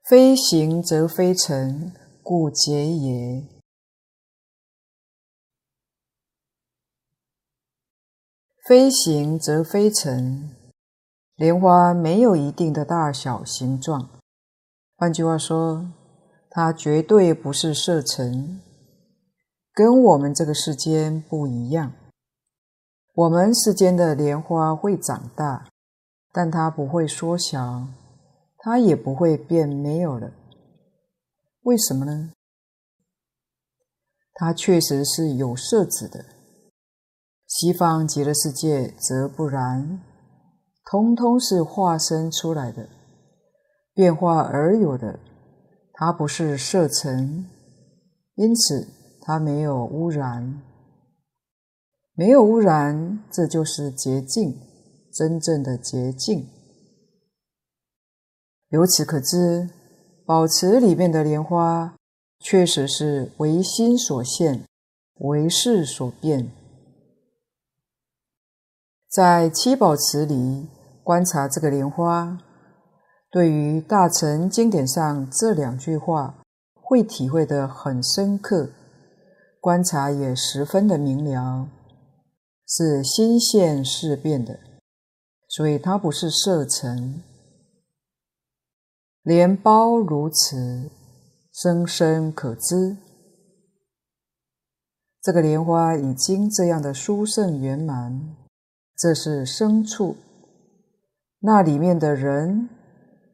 [0.04, 1.92] 非行则非成，
[2.22, 3.44] 故结也。
[8.64, 10.54] 非行则非成，
[11.36, 14.10] 莲花没有一定的大小形状。
[14.96, 15.90] 换句话说，
[16.50, 18.60] 它绝对不是色尘，
[19.72, 21.92] 跟我们这个世间不一样。
[23.14, 25.66] 我们世间的莲花会长大，
[26.32, 27.88] 但它不会缩小，
[28.58, 30.30] 它也不会变没有了。
[31.62, 32.32] 为什么呢？
[34.34, 36.24] 它确实是有色子的。
[37.46, 40.00] 西方极乐世界则不然，
[40.92, 42.86] 通通是化身出来的，
[43.94, 45.18] 变化而有的。
[45.94, 47.46] 它不是色尘，
[48.34, 48.86] 因此
[49.22, 50.60] 它没有污染。
[52.12, 54.54] 没有污染，这就是洁净，
[55.10, 56.46] 真正的洁净。
[58.68, 59.70] 由此可知，
[60.26, 61.96] 宝池里面的莲花
[62.38, 64.66] 确实是唯心所现，
[65.20, 66.52] 唯识所变。
[69.08, 70.68] 在七宝池里
[71.02, 72.38] 观察这个莲花，
[73.30, 76.42] 对于大乘经典上这两句话，
[76.74, 78.70] 会体会得很深刻，
[79.60, 81.68] 观察也十分的明了。
[82.66, 84.58] 是心现事变的，
[85.48, 87.22] 所以它不是色尘。
[89.22, 90.90] 莲苞如此，
[91.52, 92.96] 生生可知。
[95.20, 98.36] 这个莲花已经这样的殊胜圆满，
[98.96, 100.16] 这是生处。
[101.44, 102.68] 那里面的人，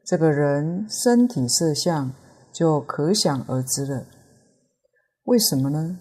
[0.03, 2.11] 这个人身体色相
[2.51, 4.07] 就可想而知了。
[5.25, 5.99] 为什么呢？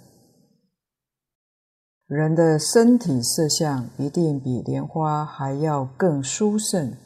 [2.06, 6.96] 人的身体色相一定比莲花还要更殊胜。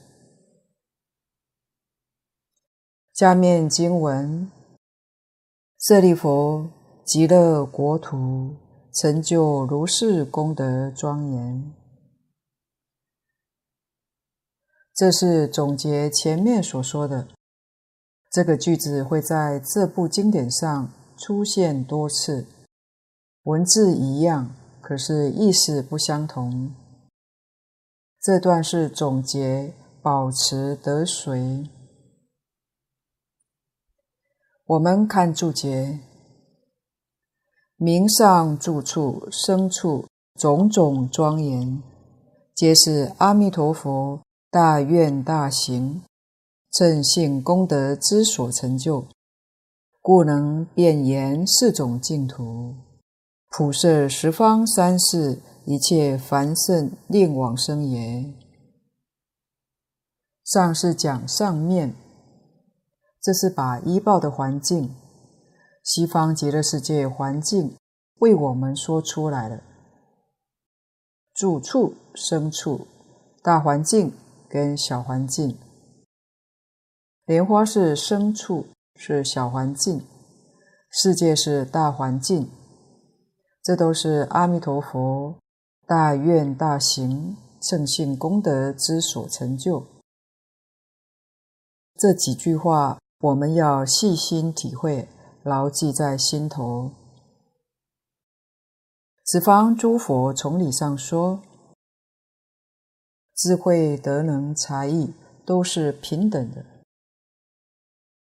[3.13, 4.49] 下面经文：
[5.81, 6.69] 舍利弗，
[7.05, 8.55] 极乐国土
[8.95, 11.75] 成就如是功德庄严。
[14.95, 17.29] 这是总结前面所说的。
[18.31, 22.47] 这个句子会在这部经典上出现多次，
[23.45, 26.75] 文字一样，可是意思不相同。
[28.21, 31.67] 这段是总结，保持得随。
[34.65, 35.99] 我们看注解：
[37.77, 40.07] 名上住处、生处
[40.39, 41.83] 种种庄严，
[42.55, 44.23] 皆是阿弥陀佛
[44.53, 46.03] 大愿大行。
[46.71, 49.07] 正信功德之所成就，
[50.03, 52.75] 故能遍延四种净土，
[53.49, 58.31] 普摄十方三世一切凡圣令往生也。
[60.45, 61.95] 上是讲上面，
[63.23, 64.95] 这是把依报的环境，
[65.83, 67.75] 西方极乐世界环境
[68.19, 69.63] 为我们说出来了。
[71.33, 72.87] 住处、生处、
[73.43, 74.13] 大环境
[74.53, 75.57] 跟小环境。
[77.25, 80.01] 莲花是生处，是小环境；
[80.91, 82.51] 世界是大环境。
[83.63, 85.37] 这都是阿弥陀佛
[85.87, 89.87] 大愿大行、正信功德之所成就。
[91.97, 95.09] 这几句话我们要细心体会，
[95.43, 96.91] 牢记在心头。
[99.25, 101.41] 此方诸佛从理上说，
[103.43, 105.13] 智慧、德能、才艺
[105.45, 106.65] 都是平等的。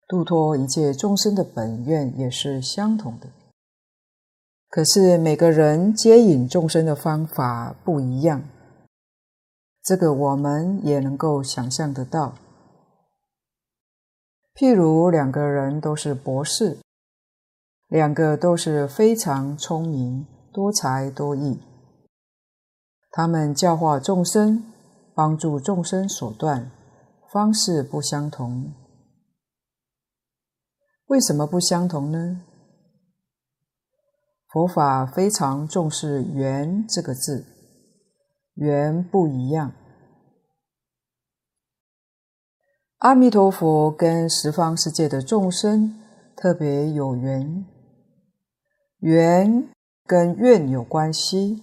[0.08, 3.28] 度脱一切众生的本愿也是相同的，
[4.68, 8.42] 可是每个人接引众生的方法不一样，
[9.84, 12.34] 这个我们也能够想象得到。
[14.56, 16.78] 譬如两个人都是博士，
[17.86, 21.60] 两个都是非常聪明、多才多艺，
[23.12, 24.71] 他们教化众生、
[25.14, 26.70] 帮助众生手段
[27.30, 28.72] 方式不相同。
[31.06, 32.42] 为什么不相同呢？
[34.48, 37.46] 佛法非常重视“缘”这个字，
[38.54, 39.72] 缘不一样。
[42.98, 45.98] 阿弥陀佛跟十方世界的众生
[46.36, 47.66] 特别有缘，
[49.00, 49.68] 缘
[50.04, 51.62] 跟愿有关系。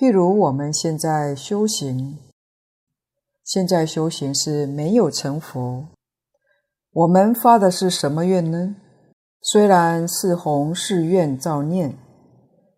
[0.00, 2.16] 譬如我们现在修行，
[3.44, 5.88] 现在修行是没有成佛。
[6.90, 8.76] 我们发的是什么愿呢？
[9.42, 11.98] 虽然是弘誓愿造念，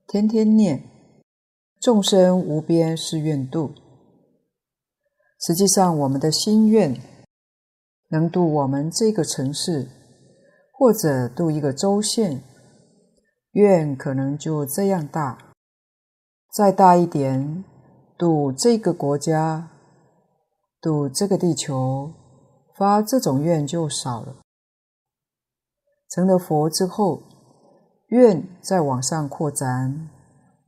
[0.09, 0.83] 天天念，
[1.81, 3.71] 众生无边誓愿度。
[5.47, 7.01] 实际上，我们的心愿
[8.09, 9.89] 能度我们这个城市，
[10.73, 12.43] 或者度一个州县，
[13.53, 15.52] 愿可能就这样大。
[16.53, 17.65] 再大一点，
[18.19, 19.71] 赌这个国家，
[20.83, 22.13] 赌这个地球。
[22.75, 24.37] 发这种愿就少了。
[26.09, 27.23] 成了佛之后，
[28.09, 30.11] 愿再往上扩展，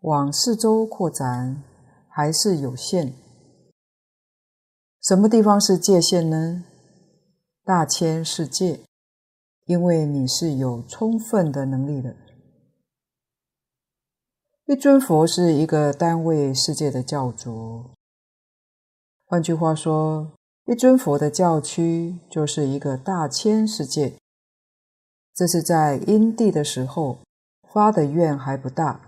[0.03, 1.63] 往四周扩展，
[2.09, 3.15] 还是有限。
[5.03, 6.65] 什么地方是界限呢？
[7.65, 8.81] 大千世界，
[9.65, 12.15] 因为你是有充分的能力的。
[14.67, 17.91] 一尊佛是一个单位世界的教主。
[19.27, 20.33] 换句话说。
[20.67, 24.15] 一尊佛的教区就是一个大千世界，
[25.35, 27.19] 这是在因地的时候
[27.71, 28.99] 发的愿还不大。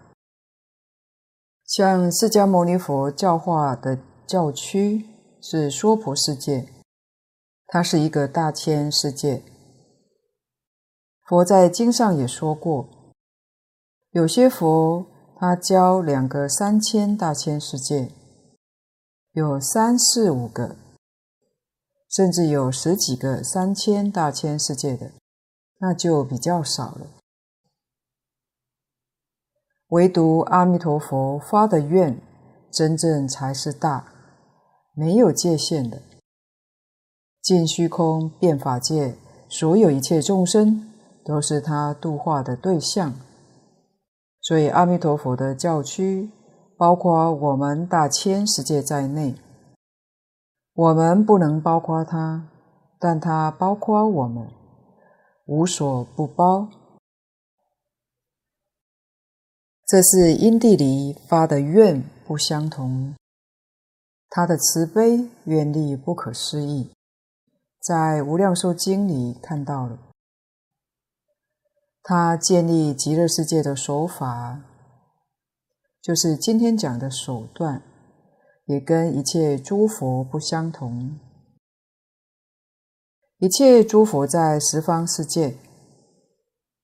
[1.65, 5.07] 像释迦牟尼佛教化的教区
[5.41, 6.69] 是娑婆世界，
[7.69, 9.43] 它是一个大千世界。
[11.27, 12.87] 佛在经上也说过，
[14.11, 15.07] 有些佛
[15.39, 18.11] 他教两个三千大千世界，
[19.33, 20.77] 有三四五个。
[22.09, 25.11] 甚至有十几个三千大千世界的，
[25.81, 27.07] 那就比较少了。
[29.89, 32.19] 唯独阿弥陀佛发的愿，
[32.71, 34.11] 真正才是大，
[34.95, 36.01] 没有界限的。
[37.43, 39.19] 尽虚空遍法界，
[39.51, 40.91] 所有一切众生
[41.23, 43.13] 都是他度化的对象。
[44.47, 46.31] 所以阿弥陀佛的教区，
[46.77, 49.35] 包括我们大千世界在内。
[50.73, 52.49] 我们不能包括他，
[53.01, 54.47] 但他包括我们，
[55.47, 56.69] 无所不包。
[59.85, 63.17] 这是因地里发的愿不相同，
[64.29, 66.93] 他的慈悲愿力不可思议，
[67.81, 69.99] 在《无量寿经》里看到了，
[72.09, 74.61] 他建立极乐世界的手法，
[76.01, 77.83] 就是今天讲的手段，
[78.67, 81.19] 也跟一切诸佛不相同。
[83.39, 85.57] 一切诸佛在十方世界，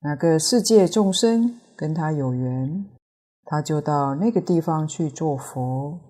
[0.00, 2.84] 哪个世界众生跟他有缘，
[3.44, 6.00] 他就到那个地方去做佛。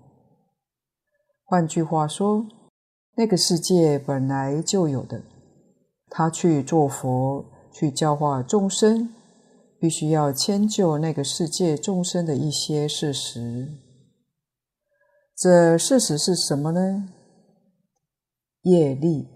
[1.43, 2.47] 换句话说，
[3.15, 5.21] 那个世界本来就有的，
[6.09, 9.13] 他去做佛，去教化众生，
[9.79, 13.67] 必须要迁就那个世界众生的一些事实。
[15.35, 17.09] 这事实是什么呢？
[18.61, 19.27] 业力。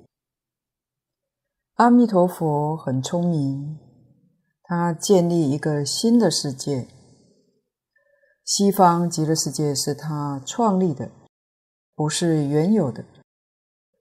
[1.73, 3.77] 阿弥陀佛很聪明，
[4.63, 6.87] 他建立一个新的世界。
[8.45, 11.11] 西方极乐世界是他创立的，
[11.93, 13.03] 不是原有的。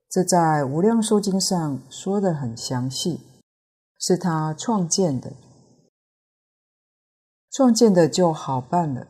[0.09, 3.19] 这在《无量寿经》上说的很详细，
[3.99, 5.33] 是他创建的。
[7.51, 9.07] 创建的就好办了，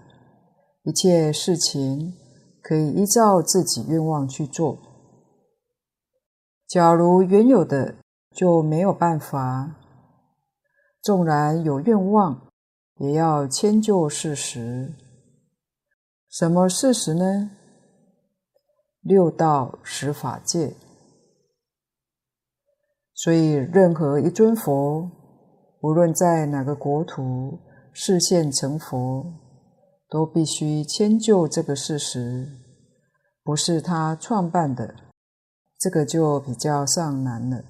[0.84, 2.14] 一切事情
[2.62, 4.78] 可以依照自己愿望去做。
[6.68, 7.96] 假如原有的，
[8.32, 9.76] 就没有办法。
[11.02, 12.50] 纵然有愿望，
[13.00, 14.94] 也要迁就事实。
[16.30, 17.52] 什么事实呢？
[19.02, 20.76] 六道十法界。
[23.18, 25.09] 所以，任何一尊佛，
[25.82, 27.57] 无论在哪个国土
[27.91, 29.26] 示现成佛，
[30.07, 32.47] 都必须迁就这个事实，
[33.43, 34.93] 不是他创办的，
[35.80, 37.63] 这个就比较上难了。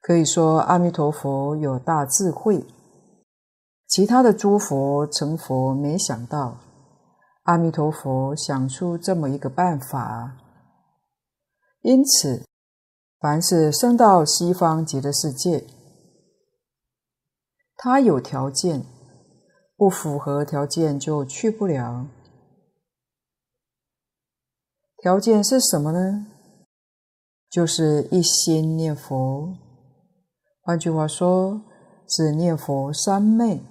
[0.00, 2.64] 可以说，阿弥陀佛有大智慧，
[3.86, 6.58] 其他的诸佛成佛没想到，
[7.42, 10.38] 阿弥陀佛想出这么一个办法。
[11.82, 12.42] 因此，
[13.20, 15.64] 凡是生到西方极乐世界，
[17.76, 18.84] 他有条件，
[19.76, 22.06] 不符合条件就去不了。
[24.98, 26.28] 条件是什么呢？
[27.50, 29.56] 就是一心念佛。
[30.60, 31.62] 换句话说，
[32.06, 33.62] 是念佛三昧，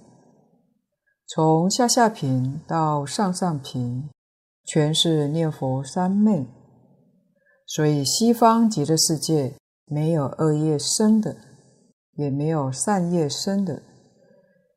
[1.25, 4.09] 从下下品到上上品，
[4.65, 6.45] 全是念佛三昧。
[7.67, 9.53] 所以西方极乐世界
[9.85, 11.35] 没有恶业生的，
[12.13, 13.83] 也没有善业生的。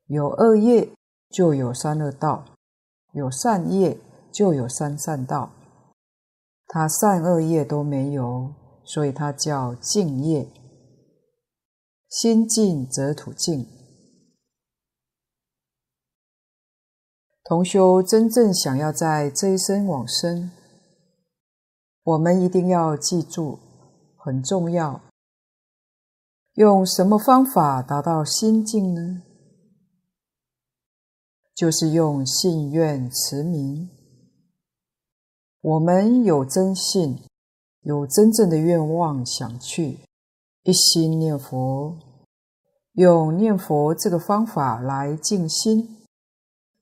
[0.07, 0.93] 有恶业
[1.30, 2.45] 就有三恶道，
[3.12, 3.97] 有善业
[4.32, 5.53] 就有三善道。
[6.66, 8.53] 他善恶业都没有，
[8.84, 10.49] 所以他叫净业。
[12.09, 13.68] 心净则土净。
[17.45, 20.51] 同修真正想要在这一生往生，
[22.03, 23.59] 我们一定要记住，
[24.16, 25.01] 很重要。
[26.55, 29.22] 用什么方法达到心净呢？
[31.55, 33.90] 就是用信愿持名。
[35.61, 37.22] 我们有真信，
[37.82, 39.98] 有真正的愿望想去。
[40.62, 41.98] 一心念佛，
[42.92, 45.98] 用念佛这个方法来静心，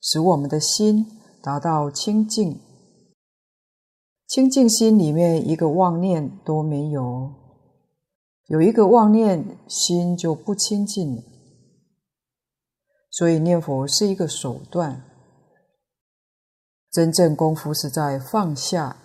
[0.00, 1.06] 使我们的心
[1.42, 2.60] 达到清净。
[4.28, 7.32] 清净心里面一个妄念都没有，
[8.48, 11.22] 有一个妄念，心就不清净了。
[13.10, 15.02] 所以念佛是一个手段，
[16.92, 18.98] 真正功夫是在放下。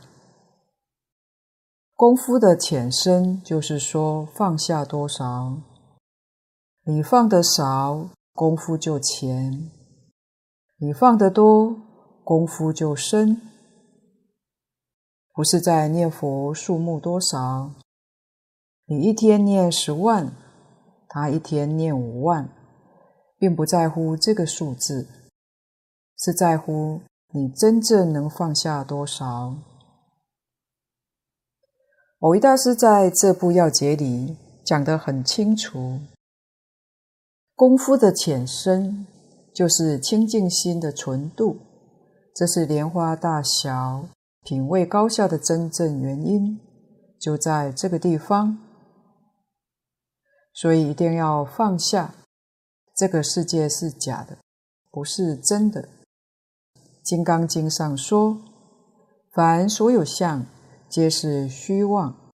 [1.96, 5.58] 功夫的浅深，就是说放下多少，
[6.84, 9.72] 你放得少，功夫就浅；
[10.80, 11.78] 你放得多，
[12.26, 13.53] 功夫就深。
[15.36, 17.72] 不是在念佛数目多少，
[18.86, 20.32] 你一天念十万，
[21.10, 22.50] 他一天念五万，
[23.40, 25.08] 并不在乎这个数字，
[26.20, 27.02] 是在乎
[27.34, 29.56] 你真正能放下多少。
[32.20, 36.00] 蕅益大师在这部要解里讲得很清楚，
[37.56, 39.08] 功夫的浅深
[39.54, 41.58] 就是清净心的纯度，
[42.36, 44.08] 这是莲花大小、
[44.44, 46.60] 品味高下的真正原因，
[47.20, 48.60] 就在这个地方。
[50.54, 52.14] 所以一定要放下，
[52.96, 54.38] 这个世界是假的，
[54.92, 55.82] 不是真的。
[57.02, 58.42] 《金刚经》上说，
[59.32, 60.46] 凡所有相。
[60.90, 62.32] 皆是虚妄，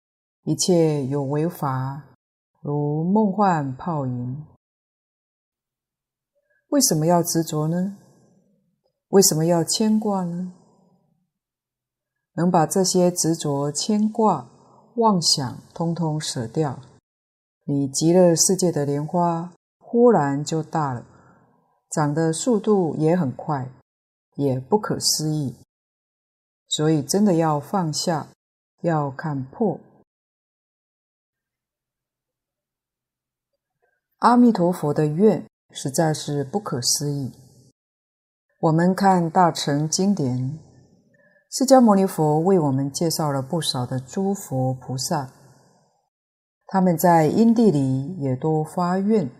[0.44, 2.04] 一切有为法，
[2.60, 4.46] 如梦幻泡影。
[6.68, 7.96] 为什么要执着呢？
[9.08, 10.52] 为什么要牵挂呢？
[12.36, 14.48] 能把这些执着牵挂
[14.96, 16.80] 妄想通通舍掉，
[17.64, 21.06] 你极乐世界的莲花忽然就大了，
[21.90, 23.70] 长的速度也很快，
[24.36, 25.56] 也不可思议。
[26.68, 28.28] 所以真的要放下，
[28.80, 29.78] 要看破。
[34.18, 37.32] 阿弥陀佛的愿实在是不可思议。
[38.60, 40.58] 我们看大乘经典，
[41.56, 45.28] 释迦牟尼佛为我们介绍了不少的诸佛菩萨，
[46.66, 49.30] 他们在因地里也都发愿，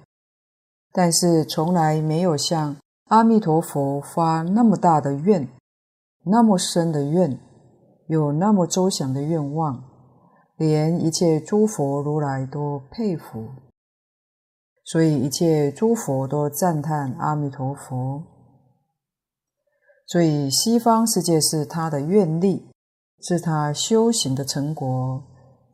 [0.93, 2.77] 但是从来没有像
[3.09, 5.49] 阿弥陀佛发那么大的愿。
[6.27, 7.37] 那么深的愿，
[8.07, 9.83] 有那么周详的愿望，
[10.57, 13.49] 连一切诸佛如来都佩服，
[14.85, 18.23] 所以一切诸佛都赞叹阿弥陀佛。
[20.07, 22.67] 所以西方世界是他的愿力，
[23.21, 25.23] 是他修行的成果，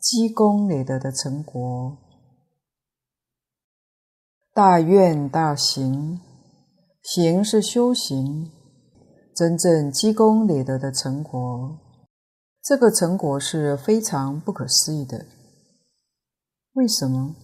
[0.00, 1.96] 积功累德的成果。
[4.54, 6.20] 大愿大行，
[7.02, 8.50] 行是修行。
[9.32, 11.78] 真正积功累德的成果，
[12.62, 15.24] 这个成果是非常不可思议的。
[16.74, 17.34] 为什么？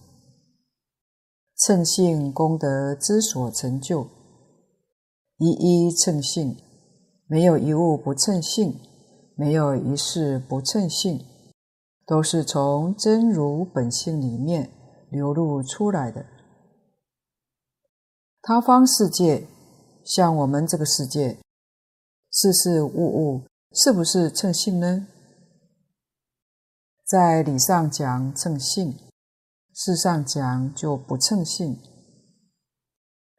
[1.57, 4.07] 称性功德之所成就，
[5.37, 6.55] 一一称性，
[7.29, 8.79] 没有一物不称性，
[9.35, 11.25] 没有一事不称性，
[12.05, 14.71] 都是从真如本性里面
[15.09, 16.25] 流露出来的。
[18.41, 19.45] 他方世界，
[20.05, 21.37] 像我们这个世界。
[22.31, 25.07] 事事物物是不是称性呢？
[27.05, 28.97] 在理上讲称性，
[29.73, 31.77] 事上讲就不称性。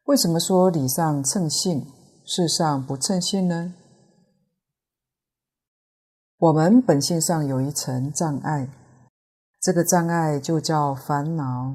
[0.05, 1.87] 为什么说理上称性，
[2.25, 3.75] 事上不称性呢？
[6.39, 8.71] 我们本性上有一层障碍，
[9.61, 11.75] 这个障碍就叫烦恼，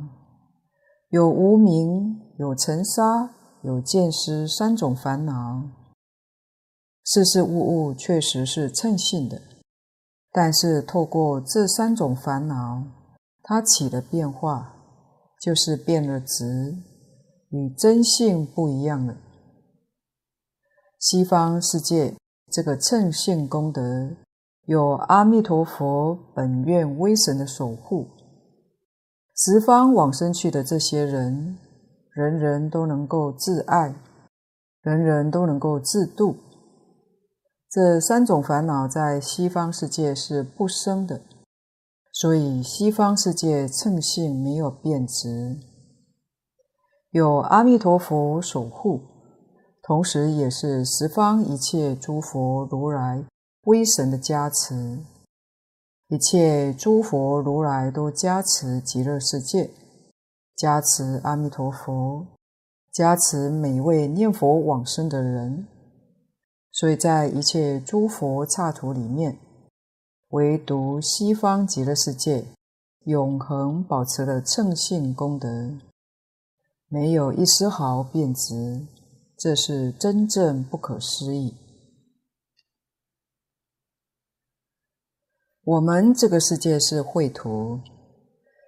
[1.09, 3.29] 有无明、有尘沙、
[3.61, 5.63] 有见思三种烦恼。
[7.03, 9.41] 事事物物确实是称性的，
[10.31, 12.83] 但是透过这三种烦恼，
[13.41, 14.75] 它起了变化，
[15.41, 16.77] 就是变了质，
[17.49, 19.17] 与真性不一样了。
[20.97, 22.15] 西方世界
[22.49, 24.15] 这个称性功德，
[24.65, 28.07] 有阿弥陀佛本愿威神的守护，
[29.35, 31.57] 十方往生去的这些人，
[32.11, 33.93] 人人都能够自爱，
[34.81, 36.37] 人人都能够自度。
[37.69, 41.19] 这三种烦恼在西方世界是不生的，
[42.13, 45.57] 所以西方世界称性没有变质，
[47.09, 49.01] 有阿弥陀佛守护，
[49.81, 53.25] 同时也是十方一切诸佛如来。
[53.63, 54.99] 威神的加持，
[56.09, 59.69] 一切诸佛如来都加持极乐世界，
[60.53, 62.27] 加持阿弥陀佛，
[62.91, 65.65] 加持每位念佛往生的人。
[66.73, 69.37] 所以在一切诸佛刹土里面，
[70.29, 72.45] 唯独西方极乐世界
[73.05, 75.71] 永恒保持了称性功德，
[76.89, 78.81] 没有一丝毫变质，
[79.37, 81.53] 这是真正不可思议。
[85.65, 87.79] 我们这个世界是秽土，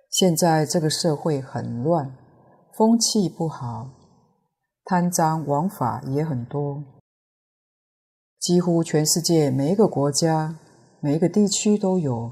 [0.09, 2.15] 现在这个社会很乱，
[2.73, 3.89] 风气不好，
[4.85, 6.81] 贪赃枉法也很多。
[8.39, 10.57] 几乎全世界每一个国家、
[11.01, 12.31] 每一个地区都有。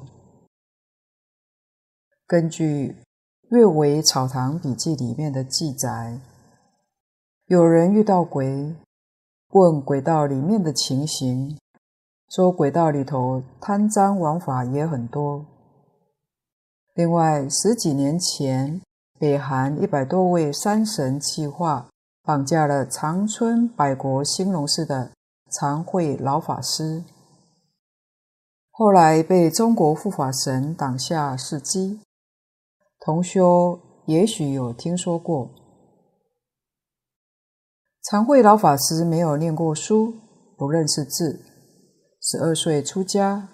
[2.25, 2.87] 根据
[3.49, 6.21] 《阅微草堂笔记》里面的记载，
[7.47, 8.73] 有人遇到鬼，
[9.49, 11.57] 问鬼道里面的情形，
[12.35, 15.45] 说轨道里头贪赃枉法也很多。
[16.95, 18.81] 另外，十几年前，
[19.19, 21.87] 北韩一百多位山神计划
[22.23, 25.11] 绑架了长春百国兴隆寺的
[25.51, 27.03] 常慧老法师
[28.71, 31.99] 后来被中国护法神挡下事迹。
[32.99, 35.51] 同修也许有听说过，
[38.01, 40.15] 常慧老法师没有念过书，
[40.57, 41.39] 不认识字，
[42.25, 43.49] 十二岁出家，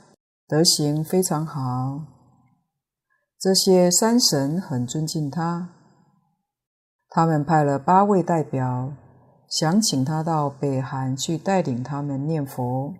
[0.47, 2.03] 德行非常好。
[3.39, 5.70] 这些山神很尊敬他，
[7.09, 8.93] 他们派了八位代表。
[9.49, 12.93] 想请他到北韩去带领他们念佛，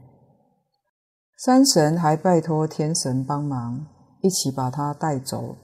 [1.38, 3.86] 山神还拜托天神帮忙，
[4.24, 5.56] 一起把他带走。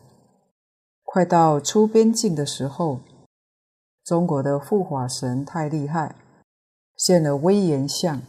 [1.03, 2.99] 快到出边境的时候，
[4.03, 6.15] 中国的护法神太厉害，
[6.95, 8.21] 现了威严相，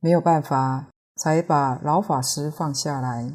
[0.00, 3.32] 没有办法，才把老法师放下来。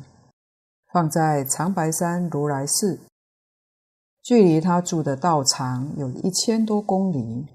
[0.91, 3.01] 放在长白山如来寺，
[4.23, 7.47] 距离他住的道场有一千多公里。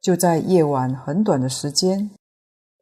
[0.00, 2.10] 就在夜晚很短的时间，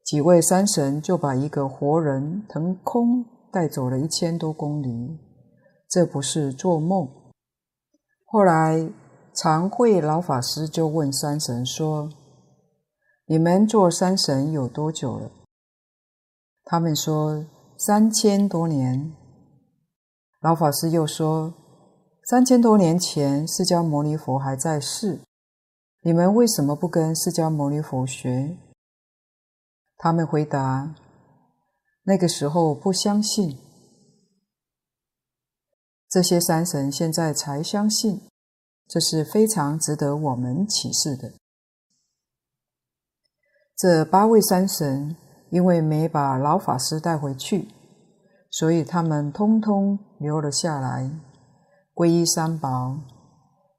[0.05, 5.17] 几位山神就把一个活人腾空带走了一千多公里，
[5.89, 7.09] 这不是做梦。
[8.25, 8.91] 后来
[9.33, 12.11] 常慧老法师就问山神说
[13.33, 15.31] ：“你们做山神有多久了？”
[16.65, 17.47] 他们说
[17.81, 19.11] ：“三千多年。”
[20.43, 21.55] 老法师又说
[22.29, 25.21] ：“三千多年前，释迦牟尼佛还在世。”
[26.05, 28.59] 你们为什么不跟释迦牟尼佛学？
[29.97, 30.95] 他们回答：
[32.03, 33.57] 那个时候不相信。
[36.07, 38.21] 这些山神现在才相信，
[38.87, 41.33] 这是非常值得我们启示的。
[43.83, 45.17] 这八位山神
[45.51, 47.67] 因为没把老法师带回去，
[48.49, 51.11] 所以他们通通留了下来，
[51.93, 52.97] 皈依三宝。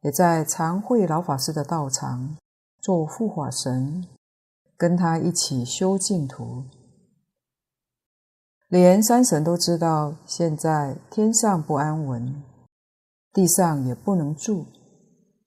[0.01, 2.35] 也在常会老法师的道场
[2.81, 4.05] 做护法神，
[4.75, 6.65] 跟他一起修净土。
[8.67, 12.43] 连山神都知道，现在天上不安稳，
[13.31, 14.65] 地上也不能住，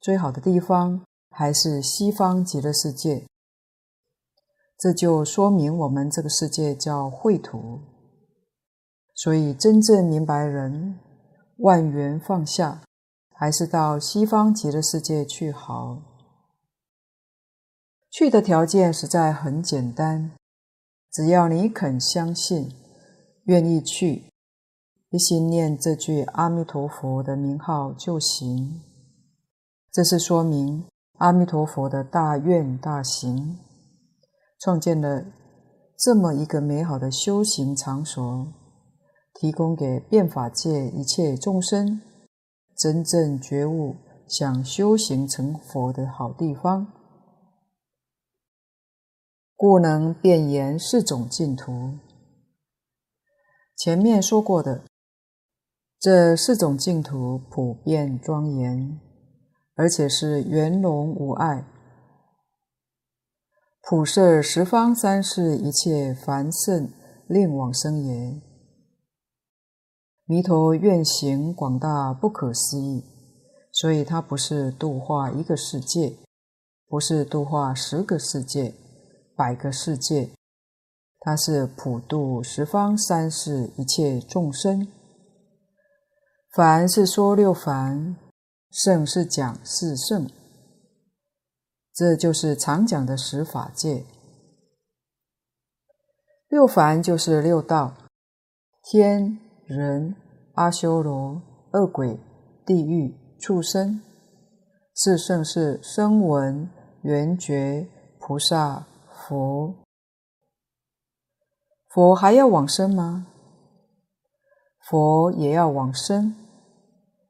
[0.00, 3.26] 最好的地方还是西方极乐世界。
[4.78, 7.80] 这就说明我们这个世界叫秽土。
[9.14, 10.98] 所以真正明白人，
[11.58, 12.82] 万缘放下。
[13.38, 16.00] 还是到西方极乐世界去好。
[18.10, 20.32] 去的条件实在很简单，
[21.12, 22.72] 只要你肯相信，
[23.44, 24.32] 愿意去，
[25.10, 28.80] 一心念这句阿弥陀佛的名号就行。
[29.92, 30.86] 这是说明
[31.18, 33.58] 阿弥陀佛的大愿大行，
[34.66, 35.24] 创建了
[35.96, 38.52] 这么一个美好的修行场所，
[39.32, 42.02] 提供给变法界一切众生。
[42.76, 43.94] 真正觉悟、
[44.26, 46.88] 想修行成佛的好地方，
[49.54, 51.92] 故能遍延四种净土。
[53.76, 54.82] 前面说过的，
[56.00, 59.00] 这四种净土普遍庄严，
[59.76, 61.64] 而且是圆融无碍，
[63.88, 66.90] 普摄十方三世一切凡圣
[67.28, 68.42] 令往生也。
[70.24, 73.04] 弥陀愿行广大不可思议，
[73.70, 76.16] 所以它不是度化一个世界，
[76.88, 78.74] 不是度化十个世界、
[79.36, 80.30] 百个世界，
[81.20, 84.88] 它是普度十方三世一切众生。
[86.50, 88.16] 凡是说六凡，
[88.72, 90.28] 圣是讲四圣，
[91.96, 94.04] 这就是常讲的十法界。
[96.48, 97.94] 六凡就是六道，
[98.82, 99.38] 天。
[99.66, 100.14] 人、
[100.54, 101.42] 阿修罗、
[101.72, 102.20] 恶鬼、
[102.64, 104.00] 地狱、畜生，
[104.94, 106.70] 四圣是声闻、
[107.02, 107.88] 缘觉、
[108.20, 109.74] 菩萨、佛。
[111.88, 113.26] 佛还要往生吗？
[114.88, 116.36] 佛也要往生，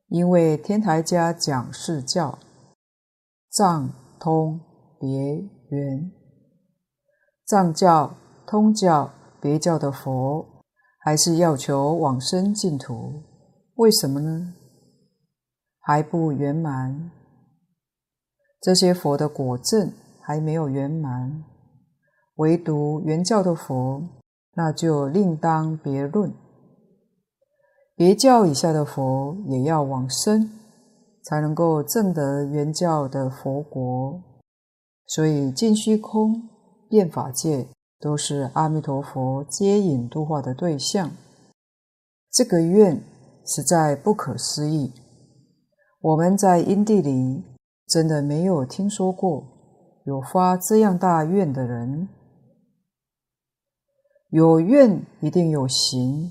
[0.08, 2.38] 因为天台家讲是教：
[3.48, 4.60] 藏、通、
[4.98, 5.34] 别、
[5.70, 6.10] 圆。
[7.46, 8.14] 藏教、
[8.46, 9.10] 通教、
[9.40, 10.46] 别教的佛。
[10.98, 13.22] 还是要求往生净土，
[13.76, 14.54] 为什么呢？
[15.78, 17.12] 还不圆满，
[18.60, 21.44] 这些佛的果证还没有圆满，
[22.38, 24.02] 唯独圆教的佛，
[24.54, 26.34] 那就另当别论。
[27.94, 30.50] 别教以下的佛也要往生，
[31.26, 34.22] 才能够证得圆教的佛国。
[35.06, 36.48] 所以尽虚空
[36.88, 37.68] 遍法界。
[37.98, 41.12] 都是阿弥陀佛接引度化的对象，
[42.30, 43.02] 这个愿
[43.46, 44.92] 实在不可思议。
[46.02, 47.42] 我们在因地里
[47.88, 52.06] 真的没有听说过有发这样大愿的人。
[54.28, 56.30] 有愿一定有行，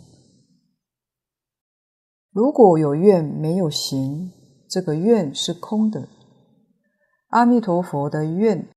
[2.32, 4.32] 如果有愿没有行，
[4.70, 6.08] 这个愿是空的。
[7.30, 8.68] 阿弥陀佛的愿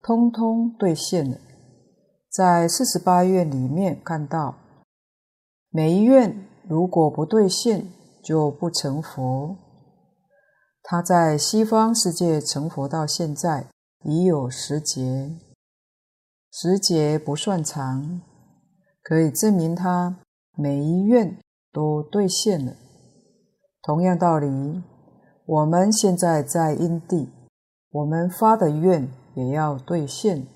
[0.00, 1.38] 通通兑现了。
[2.28, 4.56] 在四十八愿里面看到，
[5.70, 7.86] 每一愿如果不兑现，
[8.24, 9.56] 就不成佛。
[10.82, 13.68] 他在西方世界成佛到现在
[14.04, 15.30] 已有十劫，
[16.50, 18.20] 十劫不算长，
[19.02, 20.18] 可以证明他
[20.56, 21.38] 每一愿
[21.70, 22.74] 都兑现了。
[23.82, 24.82] 同样道理，
[25.44, 27.28] 我们现在在因地，
[27.90, 30.46] 我们发的愿也要兑现。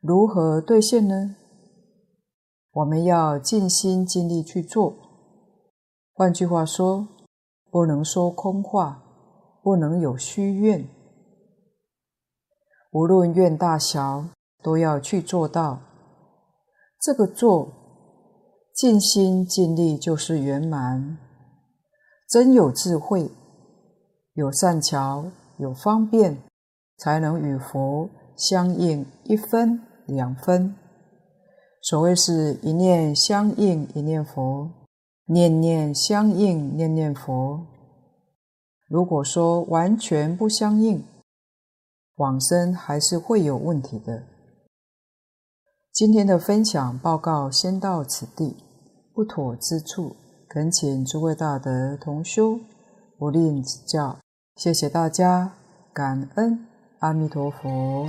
[0.00, 1.36] 如何兑现呢？
[2.72, 4.94] 我们要尽心尽力去做。
[6.12, 7.08] 换句话说，
[7.70, 9.02] 不能说空话，
[9.62, 10.86] 不能有虚愿。
[12.90, 14.26] 无论愿大小，
[14.62, 15.80] 都要去做到。
[17.00, 17.68] 这个做，
[18.74, 21.16] 尽心尽力就是圆满。
[22.28, 23.30] 真有智慧，
[24.34, 25.26] 有善巧，
[25.58, 26.38] 有方便，
[26.96, 30.74] 才能与佛相应一分两分。
[31.82, 34.70] 所谓是一念相应一念佛，
[35.26, 37.66] 念念相应念念佛。
[38.88, 41.04] 如果说完全不相应，
[42.16, 44.22] 往生还是会有问题的。
[45.92, 48.56] 今天的分享报告先到此地，
[49.12, 50.16] 不妥之处，
[50.48, 52.58] 恳请诸位大德同修
[53.22, 54.18] 不吝指教。
[54.56, 55.52] 谢谢大家，
[55.92, 56.66] 感恩
[56.98, 58.08] 阿弥陀佛。